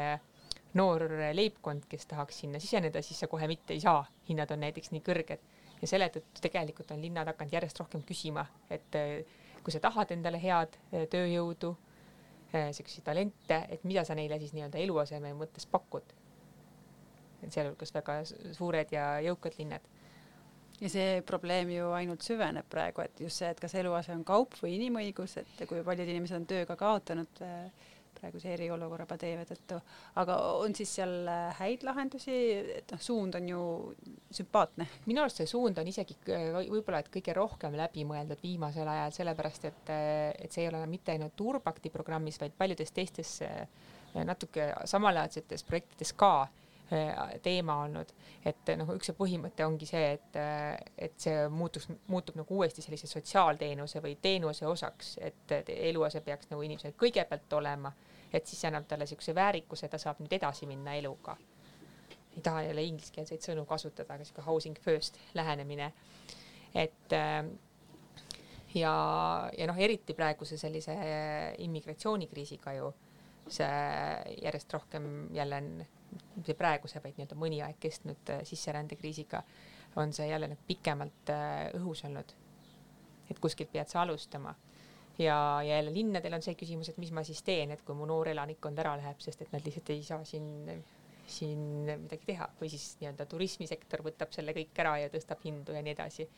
[0.78, 4.92] noor leibkond, kes tahaks sinna siseneda, siis sa kohe mitte ei saa, hinnad on näiteks
[4.94, 5.46] nii kõrged.
[5.80, 10.12] Ja selle tõttu tegelikult on linnad hakanud järjest rohkem küsima, et äh, kui sa tahad
[10.14, 10.76] endale head
[11.12, 11.74] tööjõudu,
[12.50, 16.02] siukseid talente, et mida sa neile siis nii-öelda eluaseme mõttes pakud.
[17.46, 18.16] sealhulgas väga
[18.56, 19.84] suured ja jõukad linnad
[20.80, 24.56] ja see probleem ju ainult süveneb praegu, et just see, et kas eluase on kaup
[24.62, 27.88] või inimõigus, et kui paljud inimesed on töö ka kaotanud äh,
[28.20, 29.78] praeguse eriolukorra pandeemia tõttu,
[30.20, 32.36] aga on siis seal äh, häid lahendusi,
[32.80, 33.62] et noh, suund on ju
[34.40, 34.88] sümpaatne.
[35.08, 39.92] minu arust see suund on isegi võib-olla, et kõige rohkem läbimõeldud viimasel ajal, sellepärast et,
[39.92, 43.38] et see ei ole mitte ainult Urbakti programmis, vaid paljudes teistes
[44.26, 46.48] natuke samalaadsetes projektides ka
[47.42, 48.10] teema olnud,
[48.46, 50.38] et noh, üks see põhimõte ongi see, et,
[50.98, 56.64] et see muutuks, muutub nagu uuesti sellise sotsiaalteenuse või teenuse osaks, et eluase peaks nagu
[56.66, 57.92] inimesel kõigepealt olema,
[58.32, 61.36] et siis see annab talle niisuguse väärikuse, ta saab nüüd edasi minna eluga.
[62.36, 65.92] ei taha jälle ingliskeelseid sõnu kasutada, aga niisugune housing first lähenemine,
[66.74, 67.14] et
[68.74, 68.92] ja,
[69.58, 70.94] ja noh, eriti praeguse sellise
[71.58, 72.92] immigratsioonikriisiga ju
[73.50, 75.86] see järjest rohkem jälle on
[76.36, 79.42] mitte praeguse, vaid nii-öelda mõni aeg kestnud äh, sisserändekriisiga
[80.00, 82.36] on see jälle nagu pikemalt äh, õhus olnud.
[83.30, 84.54] et kuskilt pead sa alustama
[85.18, 88.08] ja, ja jälle linnadel on see küsimus, et mis ma siis teen, et kui mu
[88.10, 90.48] noor elanikkond ära läheb, sest et nad lihtsalt ei saa siin,
[91.30, 95.84] siin midagi teha või siis nii-öelda turismisektor võtab selle kõik ära ja tõstab hindu ja
[95.86, 96.28] nii edasi.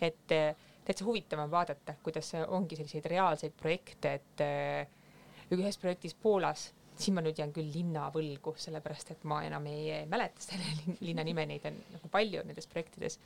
[0.00, 6.72] et äh, täitsa huvitav on vaadata, kuidas ongi selliseid reaalseid projekte, et ühes projektis Poolas
[6.98, 11.24] siin ma nüüd jään küll linna võlgu, sellepärast et ma enam ei, mäleta selle linna
[11.26, 13.18] nime, neid on nagu palju nendes projektides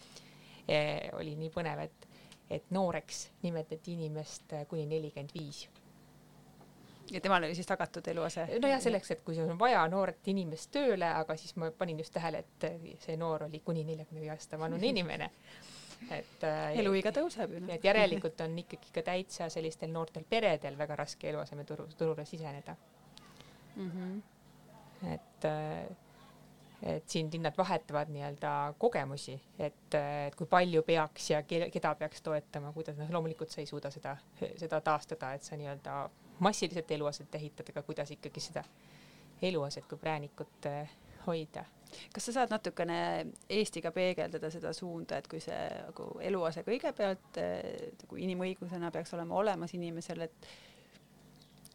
[0.67, 0.79] e,.
[1.19, 2.09] oli nii põnev, et,
[2.59, 5.67] et nooreks nimetati inimest kuni nelikümmend viis.
[7.13, 8.47] ja temal oli siis tagatud eluase?
[8.63, 12.17] nojah, selleks, et kui sul on vaja nooret inimest tööle, aga siis ma panin just
[12.17, 12.71] tähele, et
[13.05, 15.33] see noor oli kuni neljakümne viie aasta vanune inimene
[16.15, 17.61] et äh, eluiga tõuseb ju.
[17.65, 17.73] Noh.
[17.75, 22.77] et järelikult on ikkagi ka täitsa sellistel noortel peredel väga raske eluasemeturu, turule siseneda
[23.79, 23.91] mm.
[23.91, 25.13] -hmm.
[25.15, 25.97] et, äh,
[26.83, 29.97] et siin linnad vahetavad nii-öelda kogemusi, et,
[30.37, 34.17] kui palju peaks ja keda peaks toetama, kuidas, noh, loomulikult sa ei suuda seda,
[34.57, 38.65] seda taastada, et sa nii-öelda massiliselt eluaset ehitad, aga kuidas ikkagi seda
[39.43, 40.91] eluaset kui präänikut äh,
[41.27, 41.65] hoida
[42.15, 42.99] kas sa saad natukene
[43.51, 47.41] Eestiga peegeldada seda suunda, et kui see nagu eluase kõigepealt
[48.03, 50.51] nagu inimõigusena peaks olema olemas inimesel, et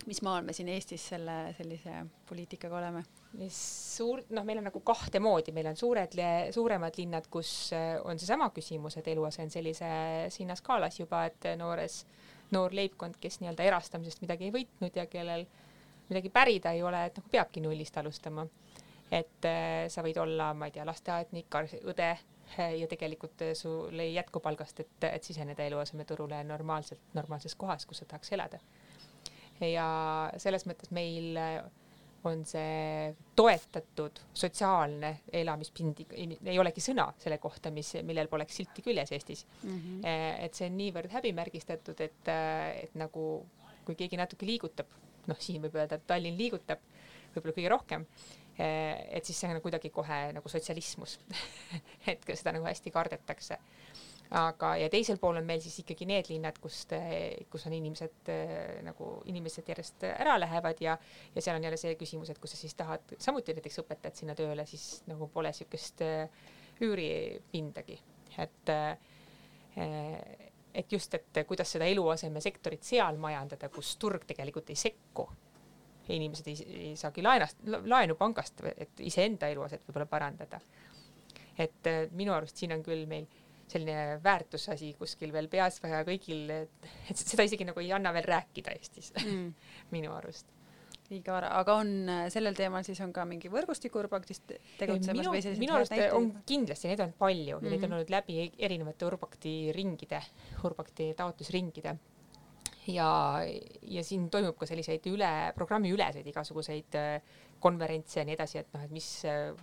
[0.05, 3.03] mis maal me siin Eestis selle sellise poliitikaga oleme?
[3.49, 6.13] suur, noh, meil on nagu kahte moodi, meil on suured,
[6.53, 12.03] suuremad linnad, kus äh, on seesama küsimus, et eluase on sellises hinnaskaalas juba, et noores,
[12.53, 15.47] noor leibkond, kes nii-öelda erastamisest midagi ei võitnud ja kellel
[16.11, 18.45] midagi pärida ei ole, et nagu peabki nullist alustama.
[19.11, 21.57] et äh, sa võid olla, ma ei tea, lasteaednik,
[21.89, 27.85] õde äh, ja tegelikult sul ei jätku palgast, et, et siseneda eluasemeturule normaalselt, normaalses kohas,
[27.89, 28.61] kus sa tahaks elada
[29.61, 29.87] ja
[30.41, 31.37] selles mõttes meil
[32.23, 39.11] on see toetatud sotsiaalne elamispind, ei olegi sõna selle kohta, mis, millel poleks silti küljes
[39.11, 39.73] Eestis mm.
[39.73, 40.05] -hmm.
[40.45, 42.31] et see on niivõrd häbimärgistatud, et,
[42.83, 43.25] et nagu
[43.83, 44.87] kui keegi natuke liigutab,
[45.27, 46.79] noh, siin võib öelda, et Tallinn liigutab
[47.33, 48.05] võib-olla kõige rohkem,
[48.57, 51.17] et siis see on kuidagi kohe nagu sotsialismus
[52.11, 53.57] et seda nagu hästi kardetakse
[54.33, 56.95] aga, ja teisel pool on meil siis ikkagi need linnad, kust,
[57.53, 58.31] kus on inimesed
[58.85, 60.97] nagu, inimesed järjest ära lähevad ja,
[61.35, 64.37] ja seal on jälle see küsimus, et kui sa siis tahad samuti näiteks õpetajat sinna
[64.37, 66.01] tööle, siis nagu pole niisugust
[66.81, 67.99] üüripindagi,
[68.41, 68.73] et
[70.73, 75.27] et just, et kuidas seda eluasemesektorit seal majandada, kus turg tegelikult ei sekku
[76.09, 76.55] inimesed ei,
[76.89, 80.59] ei saagi laenast, laenu pangast, et iseenda eluaset võib-olla parandada.
[81.57, 83.27] et minu arust siin on küll meil
[83.73, 88.27] selline väärtusasi kuskil veel peas vaja kõigil, et, et seda isegi nagu ei anna veel
[88.29, 89.47] rääkida Eestis mm.
[89.95, 90.53] minu arust
[91.11, 91.91] liiga vara, aga on
[92.31, 96.29] sellel teemal siis on ka mingi võrgustik Urbaktis tegutsemas minu, või sellised minu arust on
[96.47, 97.69] kindlasti, neid on palju mm -hmm.
[97.69, 97.97] neid on mhm.
[97.97, 100.21] olnud läbi erinevate Urbakti ringide,
[100.63, 101.95] Urbakti taotlusringide.
[102.87, 103.09] ja,
[103.81, 107.21] ja siin toimub ka selliseid üle, programmiüleseid igasuguseid äh,
[107.59, 109.53] konverentse ja nii edasi, et noh, et mis, äh,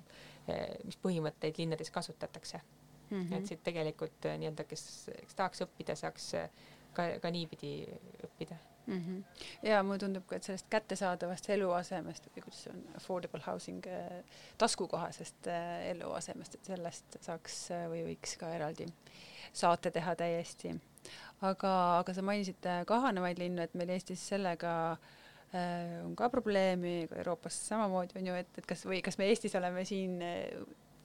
[0.84, 2.60] mis põhimõtteid linnades kasutatakse
[3.10, 3.22] mm.
[3.22, 3.36] -hmm.
[3.38, 6.50] et siit tegelikult äh, nii-öelda, kes, kes tahaks õppida, saaks äh,
[6.92, 7.74] ka, ka niipidi
[8.26, 8.58] õppida
[8.90, 8.98] mm.
[9.06, 9.68] -hmm.
[9.68, 14.36] ja mulle tundub ka, et sellest kättesaadavast eluasemest või kuidas see on, affordable housing äh,,
[14.58, 18.88] taskukohasest äh, eluasemest, et sellest saaks äh, või võiks ka eraldi
[19.52, 20.74] saate teha täiesti.
[21.40, 24.96] aga, aga sa mainisid äh, kahanevaid linnu, et meil Eestis sellega
[26.04, 29.82] on ka probleemi, Euroopas samamoodi on ju, et, et kas või kas me Eestis oleme
[29.84, 30.20] siin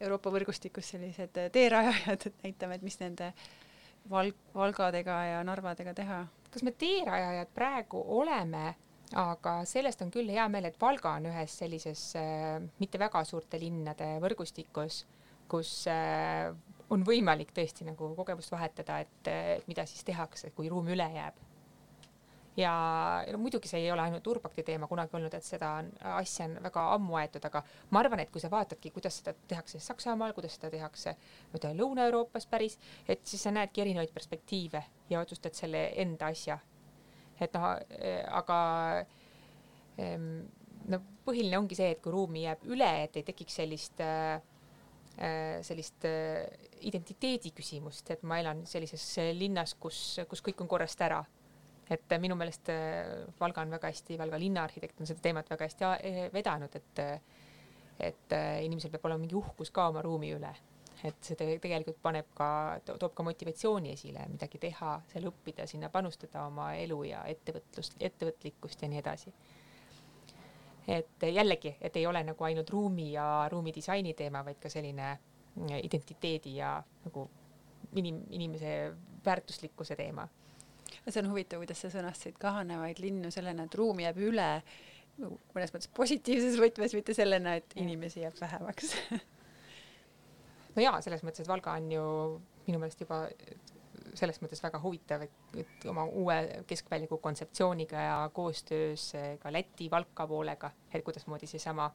[0.03, 3.31] Euroopa võrgustikus sellised äh, teerajajad, et näitame, et mis nende
[4.11, 6.25] Val-, Valgadega ja Narvadega teha.
[6.51, 8.75] kas me teerajajad praegu oleme,
[9.19, 13.59] aga sellest on küll hea meel, et Valga on ühes sellises äh, mitte väga suurte
[13.59, 15.03] linnade võrgustikus,
[15.51, 16.51] kus äh,
[16.89, 21.39] on võimalik tõesti nagu kogemust vahetada, et, et mida siis tehakse, kui ruumi üle jääb.
[22.57, 22.73] Ja
[23.31, 26.55] no muidugi see ei ole ainult Urbakti teema kunagi olnud, et seda on, asja on
[26.63, 30.55] väga ammu aetud, aga ma arvan, et kui sa vaatadki, kuidas seda tehakse Saksamaal, kuidas
[30.55, 36.31] seda tehakse nii-öelda Lõuna-Euroopas päris, et siis sa näedki erinevaid perspektiive ja otsustad selle enda
[36.31, 36.59] asja.
[37.39, 37.63] et noh,
[38.31, 38.57] aga
[40.87, 44.39] no põhiline ongi see, et kui ruumi jääb üle, et ei tekiks sellist äh,
[45.63, 46.03] sellist
[46.83, 49.03] identiteedi küsimust, et ma elan sellises
[49.35, 51.21] linnas, kus, kus kõik on korrast ära
[51.89, 55.67] et äh, minu meelest äh, Valga on väga hästi, Valga linnaarhitekt on seda teemat väga
[55.67, 57.03] hästi äh, vedanud, et
[57.95, 60.49] et inimesel peab olema mingi uhkus ka oma ruumi üle.
[61.07, 62.47] et see tegelikult paneb ka,
[62.83, 68.81] toob ka motivatsiooni esile, midagi teha, seal õppida, sinna panustada oma elu ja ettevõtlust, ettevõtlikkust
[68.81, 69.33] ja nii edasi.
[70.87, 75.17] et jällegi, et ei ole nagu ainult ruumi ja ruumidisaini teema, vaid ka selline
[75.83, 76.75] identiteedi ja
[77.05, 77.29] nagu
[77.95, 78.91] inim-, inimese
[79.25, 80.27] väärtuslikkuse teema
[81.07, 84.49] see on huvitav, kuidas sa sõnastasid kahanevaid linnu sellena, et ruumi jääb üle
[85.19, 88.95] mõnes mõttes positiivses võtmes, mitte sellena, et inimesi jääb vähemaks.
[90.75, 92.05] No jaa, selles mõttes, et Valga on ju
[92.65, 93.21] minu meelest juba
[94.19, 96.35] selles mõttes väga huvitav, et oma uue
[96.67, 99.05] keskväljaku kontseptsiooniga ja koostöös
[99.39, 101.87] ka Läti Valka poolega, et kuidasmoodi seesama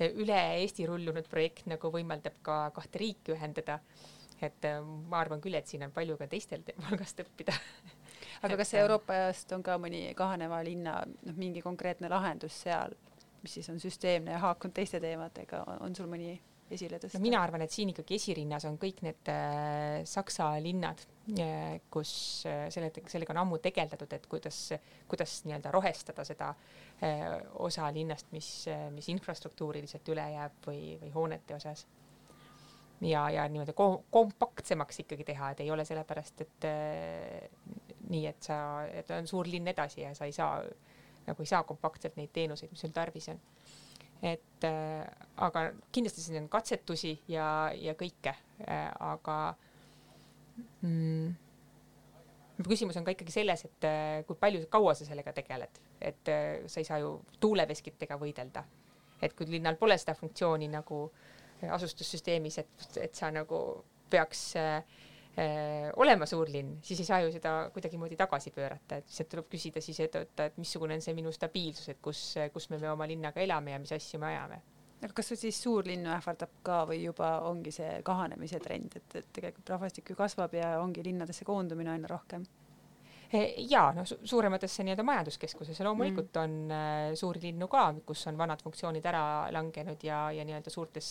[0.00, 3.80] üle Eesti rullunud projekt nagu võimaldab ka kahte riiki ühendada.
[4.40, 4.64] et
[5.10, 7.52] ma arvan küll, et siin on palju ka teistel Valgast õppida
[8.42, 12.94] aga kas Euroopast on ka mõni kahaneva linna noh, mingi konkreetne lahendus seal,
[13.42, 16.36] mis siis on süsteemne ja haakunud teiste teemadega, on sul mõni
[16.74, 17.24] esile tõsta no,?
[17.24, 21.00] mina arvan, et siin ikkagi esirinnas on kõik need äh, Saksa linnad
[21.40, 22.12] äh,, kus
[22.48, 24.60] äh, selle, sellega on ammu tegeldatud, et kuidas,
[25.10, 31.14] kuidas nii-öelda rohestada seda äh, osa linnast, mis, äh, mis infrastruktuuriliselt üle jääb või, või
[31.14, 31.86] hoonete osas
[33.00, 33.74] ja, ja niimoodi
[34.10, 37.77] kompaktsemaks ikkagi teha, et ei ole sellepärast, et äh,
[38.08, 38.58] nii, et sa,
[38.92, 40.62] et on suur linn edasi ja sa ei saa,
[41.26, 43.40] nagu ei saa kompaktselt neid teenuseid, mis sul tarvis on.
[44.22, 45.04] et äh,
[45.36, 48.32] aga kindlasti siin on katsetusi ja, ja kõike
[48.66, 49.54] äh,, aga
[50.82, 51.36] mm,
[52.66, 56.66] küsimus on ka ikkagi selles, et äh, kui palju, kaua sa sellega tegeled, et äh,
[56.66, 58.64] sa ei saa ju tuuleveskitega võidelda.
[59.22, 60.98] et kui linnal pole seda funktsiooni nagu
[61.74, 63.58] asustussüsteemis, et, et sa nagu
[64.10, 64.82] peaks äh,
[65.96, 69.82] olema suur linn, siis ei saa ju seda kuidagimoodi tagasi pöörata, et lihtsalt tuleb küsida
[69.84, 72.22] siis, et oota, et missugune on see minu stabiilsus, et kus,
[72.54, 74.60] kus me, me oma linnaga elame ja mis asju me ajame.
[74.98, 79.28] aga kas see siis suurlinnu ähvardab ka või juba ongi see kahanemise trend, et, et
[79.36, 82.46] tegelikult rahvastik ju kasvab ja ongi linnadesse koondumine aina rohkem?
[83.34, 86.42] Äh, ja noh, suurematesse nii-öelda majanduskeskusesse loomulikult mm.
[86.42, 89.22] on äh, suuri linnu ka, kus on vanad funktsioonid ära
[89.52, 91.10] langenud ja, ja nii-öelda suurtes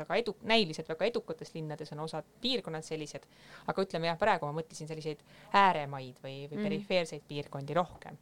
[0.00, 3.26] väga edu-, näiliselt väga edukates linnades on osad piirkonnad sellised,
[3.66, 5.22] aga ütleme jah, praegu ma mõtlesin selliseid
[5.52, 6.68] ääremaid või, või mm.
[6.68, 8.18] perifeerseid piirkondi rohkem.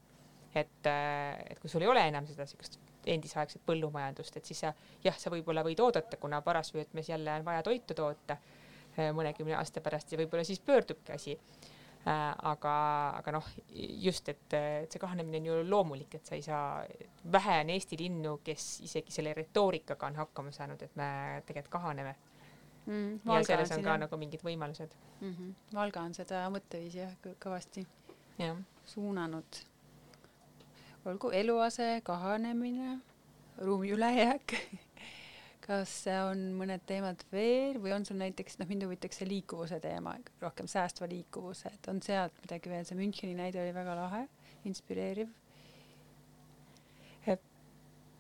[0.54, 4.72] et, et kui sul ei ole enam seda siukest endisaegset põllumajandust, et siis sa
[5.04, 9.80] jah, sa võib-olla võid oodata, kuna parasvöötmes jälle on vaja toitu toota äh, mõnekümne aasta
[9.80, 11.36] pärast ja võib-olla siis pöördubki asi
[12.07, 12.74] aga,
[13.18, 13.48] aga noh,
[14.01, 16.80] just, et, et see kahanemine on ju loomulik, et sa ei saa,
[17.32, 21.11] vähe on Eesti linnu, kes isegi selle retoorikaga on hakkama saanud, et me
[21.46, 22.14] tegelikult kahaneme
[22.86, 23.20] mm,.
[23.26, 24.03] ja selles on, on ka jah.
[24.05, 25.34] nagu mingid võimalused mm.
[25.34, 25.53] -hmm.
[25.76, 27.12] Valga on seda mõtteviisi jah
[27.44, 27.86] kõvasti
[28.38, 28.57] ja.
[28.84, 29.61] suunanud.
[31.05, 32.98] olgu eluase kahanemine,
[33.59, 34.57] ruumi ülejääk
[35.70, 35.92] kas
[36.26, 40.66] on mõned teemad veel või on sul näiteks, noh, mind huvitaks see liikuvuse teema, rohkem
[40.70, 44.24] säästva liikuvuse, et on sealt midagi veel, see Müncheni näide oli väga lahe,
[44.70, 45.36] inspireeriv.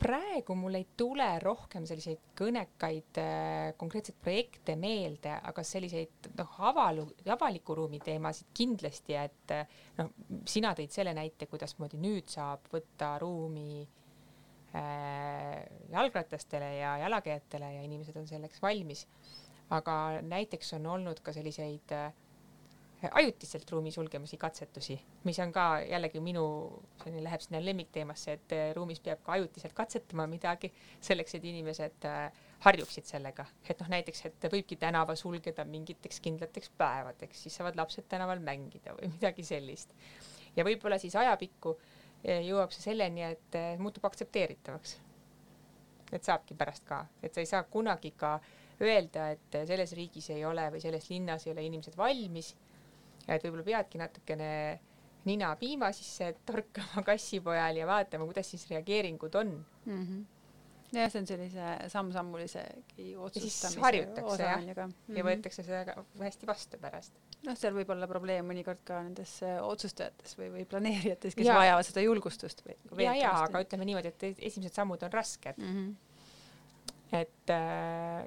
[0.00, 7.04] praegu mul ei tule rohkem selliseid kõnekaid äh, konkreetseid projekte meelde, aga selliseid noh, avalu,
[7.34, 9.52] avaliku ruumi teemasid kindlasti, et
[9.98, 10.14] noh,
[10.48, 13.99] sina tõid selle näite, kuidasmoodi nüüd saab võtta ruumi äh, Äh,
[15.90, 19.08] jalgratastele ja jalakäijatele ja inimesed on selleks valmis.
[19.70, 22.12] aga näiteks on olnud ka selliseid äh,
[23.10, 26.42] ajutiselt ruumi sulgemisi katsetusi, mis on ka jällegi minu,
[27.04, 32.08] selline läheb sinna lemmikteemasse, et äh, ruumis peab ka ajutiselt katsetama midagi selleks, et inimesed
[32.66, 38.10] harjuksid sellega, et noh, näiteks, et võibki tänava sulgeda mingiteks kindlateks päevadeks, siis saavad lapsed
[38.10, 39.94] tänaval mängida või midagi sellist.
[40.56, 44.98] ja võib-olla siis ajapikku äh, jõuab see selleni, et eh, muutub aktsepteeritavaks.
[46.12, 48.40] et saabki pärast ka, et sa ei saa kunagi ka
[48.82, 52.56] öelda, et selles riigis ei ole või selles linnas ei ole inimesed valmis.
[53.28, 54.80] et võib-olla peadki natukene
[55.24, 59.52] nina piima sisse torkama kassipojal ja vaatama, kuidas siis reageeringud on
[59.84, 60.02] mm.
[60.02, 60.24] -hmm.
[60.94, 64.58] jah, see on sellise samm-sammulisegi siis otsustamise harjutakse, osa jah.
[64.58, 64.86] on ju ka.
[65.16, 67.20] ja võetakse seda hästi vastu pärast.
[67.46, 71.58] noh, seal võib olla probleem mõnikord ka nendes äh, otsustajates või, või planeerijates, kes Jaa.
[71.60, 75.78] vajavad seda julgustust või ja, ja aga ütleme niimoodi, et esimesed sammud on rasked, mm.
[75.78, 77.22] -hmm.
[77.22, 78.26] et äh,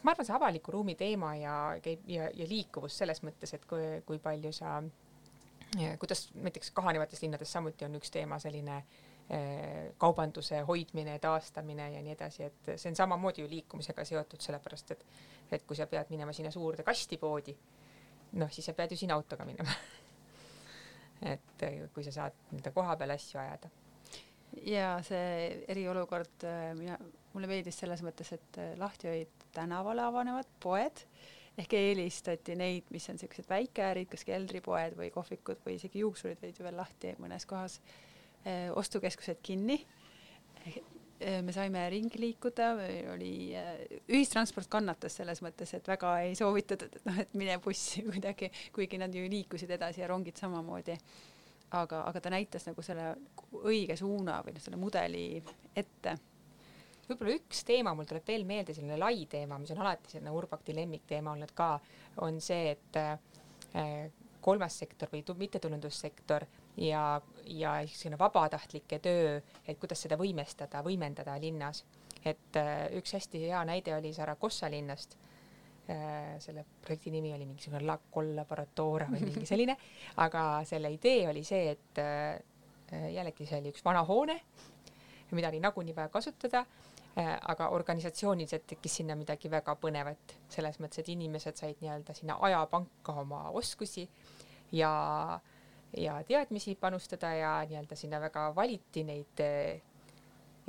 [0.00, 4.00] ma arvan, see avaliku ruumi teema ja käib ja, ja liikuvus selles mõttes, et kui,
[4.08, 4.80] kui palju sa,
[6.00, 9.09] kuidas näiteks kahanevates linnades samuti on üks teema selline äh,
[9.98, 15.04] kaubanduse hoidmine, taastamine ja nii edasi, et see on samamoodi ju liikumisega seotud, sellepärast et
[15.50, 17.54] et kui sa pead minema sinna suurde kastipoodi,
[18.38, 19.72] noh, siis sa pead ju sinna autoga minema.
[21.32, 23.70] et äh, kui sa saad nii-öelda koha peal asju ajada.
[24.66, 26.46] ja see eriolukord,
[26.78, 26.98] mina,
[27.34, 31.04] mulle meeldis selles mõttes, et lahti olid tänavale avanevad poed
[31.60, 36.60] ehk eelistati neid, mis on siuksed väikeärid, kas keldripoed või kohvikud või isegi juuksurid olid
[36.60, 37.80] ju veel lahti mõnes kohas,
[38.74, 39.76] ostukeskused kinni.
[41.20, 42.70] me saime ringi liikuda,
[43.12, 43.52] oli,
[44.08, 48.98] ühistransport kannatas selles mõttes, et väga ei soovitatud, et noh, et mine bussi kuidagi, kuigi
[48.98, 50.96] nad ju liikusid edasi ja rongid samamoodi
[51.70, 53.12] aga, aga ta näitas nagu selle
[53.62, 55.24] õige suuna või noh, selle mudeli
[55.76, 56.16] ette.
[57.08, 60.74] võib-olla üks teema mul tuleb veel meelde, selline lai teema, mis on alati selline Urbakti
[60.76, 61.72] lemmikteema olnud ka,
[62.26, 63.00] on see, et
[64.40, 71.36] kolmas sektor või tu- mittetulundussektor ja, ja selline vabatahtlike töö, et kuidas seda võimestada, võimendada
[71.40, 71.84] linnas.
[72.24, 75.16] et äh, üks hästi hea näide oli Saragossa linnast.
[75.90, 79.76] Äh, selle projekti nimi oli mingisugune La Collaboratora või mingi selline,
[80.16, 82.40] aga selle idee oli see, et äh,
[83.14, 84.40] jällegi see oli üks vana hoone,
[85.30, 86.64] mida oli nagunii vaja kasutada,
[87.20, 93.14] aga organisatsiooniliselt tekkis sinna midagi väga põnevat, selles mõttes, et inimesed said nii-öelda sinna ajapanka
[93.22, 94.08] oma oskusi
[94.72, 94.90] ja,
[95.96, 99.80] ja teadmisi panustada ja nii-öelda sinna väga valiti neid eh,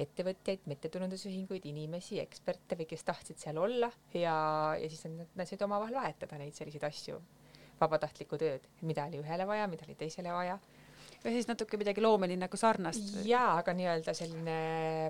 [0.01, 4.35] ettevõtjaid, mittetulundusühinguid, inimesi, eksperte või kes tahtsid seal olla ja,
[4.79, 7.19] ja siis nad, said omavahel vahetada neid selliseid asju,
[7.81, 10.57] vabatahtlikku tööd, mida oli ühele vaja, mida oli teisele vaja
[11.21, 13.19] või siis natuke midagi loomelinnaku sarnast.
[13.27, 14.55] jaa, aga nii-öelda selline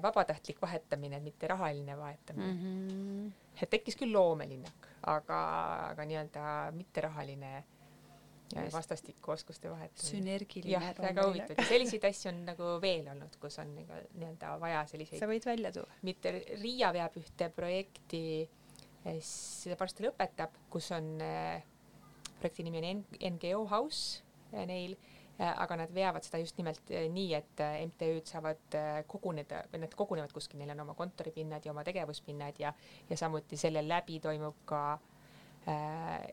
[0.03, 2.57] vabatahtlik vahetamine, mitte rahaline vahetamine mm.
[2.63, 3.61] Mm -hmm.
[3.61, 5.39] et tekkis küll loomelinnak, aga,
[5.91, 7.63] aga nii-öelda mitterahaline.
[8.73, 10.09] Vastastikku oskuste vahetamine.
[10.09, 14.55] sünergiline jah, väga huvitav ja selliseid asju on nagu veel olnud, kus on nagu nii-öelda
[14.61, 15.99] vaja selliseid sa võid välja tuua.
[16.07, 18.23] mitte Riia veab ühte projekti,
[19.27, 21.63] seda varsti lõpetab, kus on äh,
[22.39, 23.03] projekti nimi on
[23.35, 24.21] NGO House
[24.53, 24.97] äh, neil,
[25.41, 28.75] aga nad veavad seda just nimelt nii, et MTÜ-d saavad
[29.09, 32.73] koguneda või nad kogunevad kuskil, neil on oma kontoripinnad ja oma tegevuspinnad ja,
[33.09, 34.83] ja samuti selle läbi toimub ka
[35.65, 36.27] äh,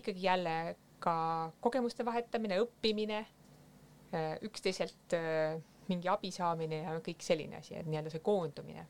[0.00, 0.54] ikkagi jälle
[1.00, 1.16] ka
[1.60, 8.12] kogemuste vahetamine, õppimine äh,, üksteiselt äh, mingi abi saamine ja kõik selline asi, et nii-öelda
[8.12, 8.86] see koondumine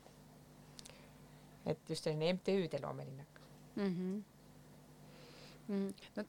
[1.69, 3.41] et just selline MTÜ-de loomelinnak.
[3.75, 3.95] mm.
[3.95, 4.21] -hmm.
[5.69, 5.93] Mm.
[6.15, 6.23] no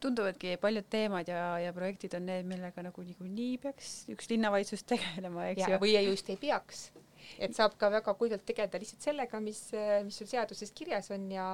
[0.00, 5.46] tunduvadki paljud teemad ja, ja projektid on need, millega nagu niikuinii peaks üks linnavalitsus tegelema,
[5.46, 5.78] eks ju.
[5.80, 6.90] või just ei peaks,
[7.38, 9.62] et saab ka väga kuivalt tegeleda lihtsalt sellega, mis,
[10.04, 11.46] mis sul seaduses kirjas on ja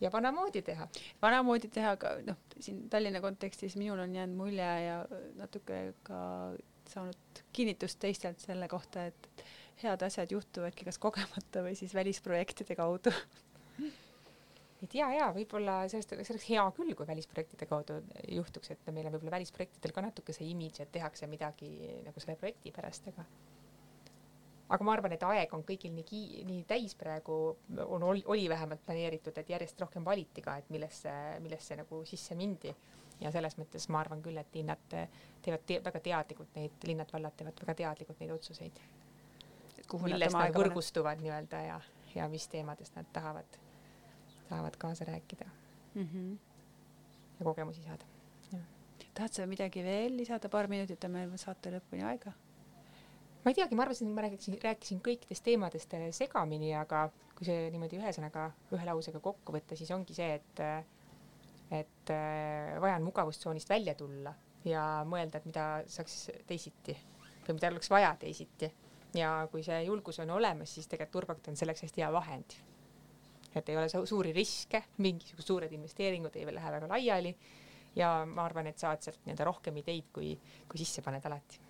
[0.00, 0.88] ja vanamoodi teha.
[1.22, 4.98] vanamoodi teha ka noh, siin Tallinna kontekstis minul on jäänud mulje ja
[5.38, 6.18] natuke ka
[6.88, 9.44] saanud kinnitust teistelt selle kohta, et
[9.82, 13.12] head asjad juhtuvadki kas kogemata või siis välisprojektide kaudu.
[14.84, 17.98] et ja, ja võib-olla sellest, see oleks hea küll, kui välisprojektide kaudu
[18.36, 21.70] juhtuks, et meil on võib-olla välisprojektidel ka natuke see imidž, et tehakse midagi
[22.06, 23.26] nagu selle projekti pärast, aga
[24.68, 27.56] aga ma arvan, et aeg on kõigil nii ki-, nii täis praegu,
[27.86, 31.12] on, oli vähemalt planeeritud, et järjest rohkem valiti ka, et millesse,
[31.44, 32.74] millesse nagu sisse mindi.
[33.20, 34.82] ja selles mõttes ma arvan küll, et linnad
[35.42, 38.80] teevad te väga teadlikult neid, linnad-vallad teevad väga teadlikult neid otsuseid,
[40.02, 41.78] millest nad võrgustuvad nii-öelda ja,
[42.14, 43.60] ja mis teemadest nad tahavad,
[44.50, 45.48] tahavad kaasa rääkida
[45.96, 46.38] Mm -hmm.
[47.38, 48.04] ja kogemusi saada.
[49.14, 52.32] tahad sa midagi veel lisada, paar minutit on meil saate lõpuni aega.
[53.46, 57.04] Ma ei teagi, ma arvasin, et ma rääkisin, rääkisin kõikidest teemadest eh, segamini, aga
[57.38, 60.62] kui see niimoodi ühesõnaga, ühe lausega kokku võtta, siis ongi see, et
[61.70, 64.32] et eh, vaja on mugavustsoonist välja tulla
[64.66, 66.16] ja mõelda, et mida saaks
[66.46, 66.96] teisiti
[67.46, 68.72] või mida oleks vaja teisiti.
[69.14, 72.56] ja kui see julgus on olemas, siis tegelikult Urbakt on selleks hästi hea vahend.
[73.54, 77.36] et ei ole su- suuri riske, mingisugused suured investeeringud ei lähe väga laiali
[77.94, 80.34] ja ma arvan, et saad sealt nii-öelda rohkem ideid, kui,
[80.68, 81.60] kui sisse paned alati.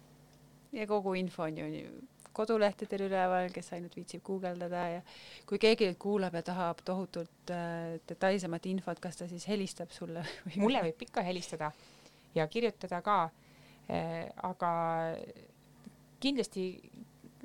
[0.76, 1.88] Ja kogu info on ju
[2.36, 5.02] kodulehtedel üleval, kes ainult viitsib guugeldada ja
[5.48, 10.66] kui keegi kuulab ja tahab tohutult äh, detailsemat infot, kas ta siis helistab sulle või
[10.66, 11.72] mulle võib ikka helistada
[12.36, 13.18] ja kirjutada ka
[13.88, 14.26] äh,.
[14.44, 14.70] aga
[16.20, 16.66] kindlasti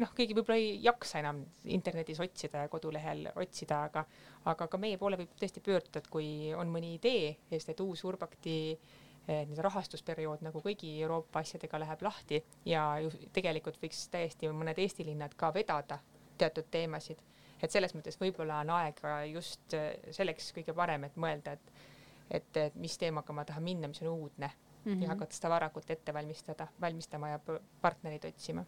[0.01, 4.05] noh, keegi võib-olla ei jaksa enam internetis otsida ja kodulehel otsida, aga
[4.51, 6.27] aga ka meie poole võib tõesti pöörduda, et kui
[6.57, 8.99] on mõni idee, sest et uus Urbakti eh,
[9.31, 15.05] nii-öelda rahastusperiood nagu kõigi Euroopa asjadega läheb lahti ja ju tegelikult võiks täiesti mõned Eesti
[15.07, 15.99] linnad ka vedada
[16.37, 17.21] teatud teemasid,
[17.61, 19.01] et selles mõttes võib-olla on aeg
[19.31, 21.87] just eh, selleks kõige parem, et mõelda, et
[22.31, 25.01] et, et mis teemaga ma tahan minna, mis on uudne mm -hmm.
[25.03, 27.39] ja hakata seda varakult ette valmistada, valmistama ja
[27.81, 28.65] partnereid otsima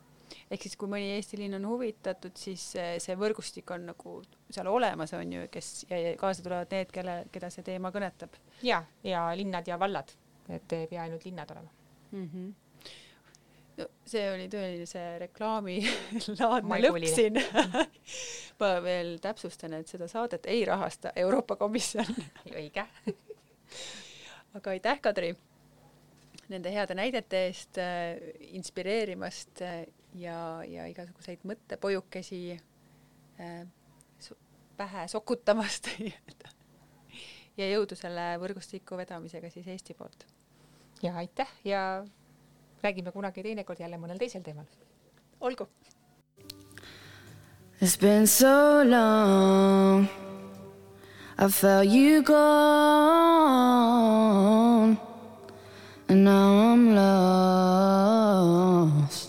[0.52, 2.66] ehk siis, kui mõni Eesti linn on huvitatud, siis
[3.06, 4.16] see võrgustik on nagu
[4.50, 8.38] seal olemas, on ju, kes ja, ja kaasa tulevad need, kelle, keda see teema kõnetab.
[8.64, 10.14] ja, ja linnad ja vallad,
[10.50, 11.70] et ei pea ainult linnad olema.
[12.12, 12.30] Mm.
[12.34, 12.52] -hmm
[13.78, 17.40] no see oli tõeline see reklaamilaadne lõpp siin.
[18.60, 22.06] Ma veel täpsustan, et seda saadet ei rahasta Euroopa Komisjon.
[22.60, 22.86] Õige.
[24.54, 25.34] Aga aitäh, Kadri
[26.54, 28.20] nende heade näidete eest äh,
[28.54, 29.86] inspireerimast äh,
[30.20, 30.38] ja,
[30.68, 33.64] ja igasuguseid mõttepojukesi äh,
[34.78, 35.90] pähe sokutamast
[37.58, 40.26] ja jõudu selle võrgustiku vedamisega siis Eesti poolt.
[41.04, 42.06] ja aitäh ja
[42.84, 44.66] räägime kunagi teinekord jälle mõnel teisel teemal.
[45.40, 45.68] olgu.
[47.82, 50.08] It's been so long
[51.38, 52.44] I felt you gone
[56.08, 56.96] and now I'm
[58.46, 59.23] lost.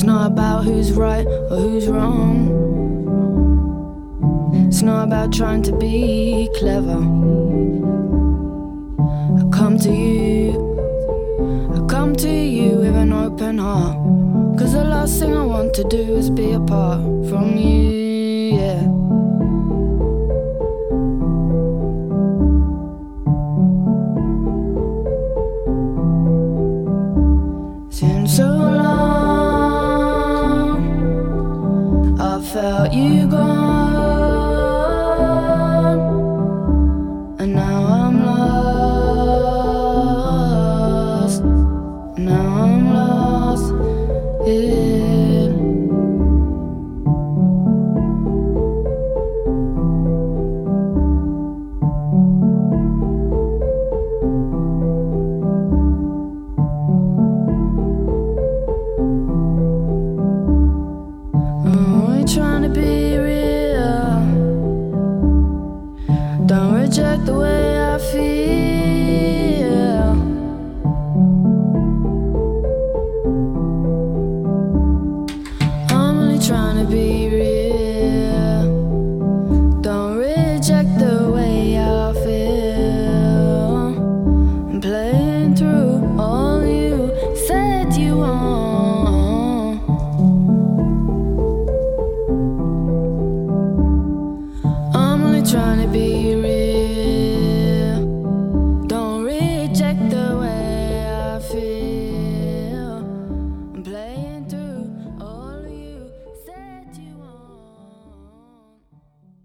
[0.00, 2.48] It's not about who's right or who's wrong.
[4.66, 6.96] It's not about trying to be clever.
[9.40, 10.52] I come to you,
[11.74, 13.98] I come to you with an open heart.
[14.58, 17.90] Cause the last thing I want to do is be apart from you,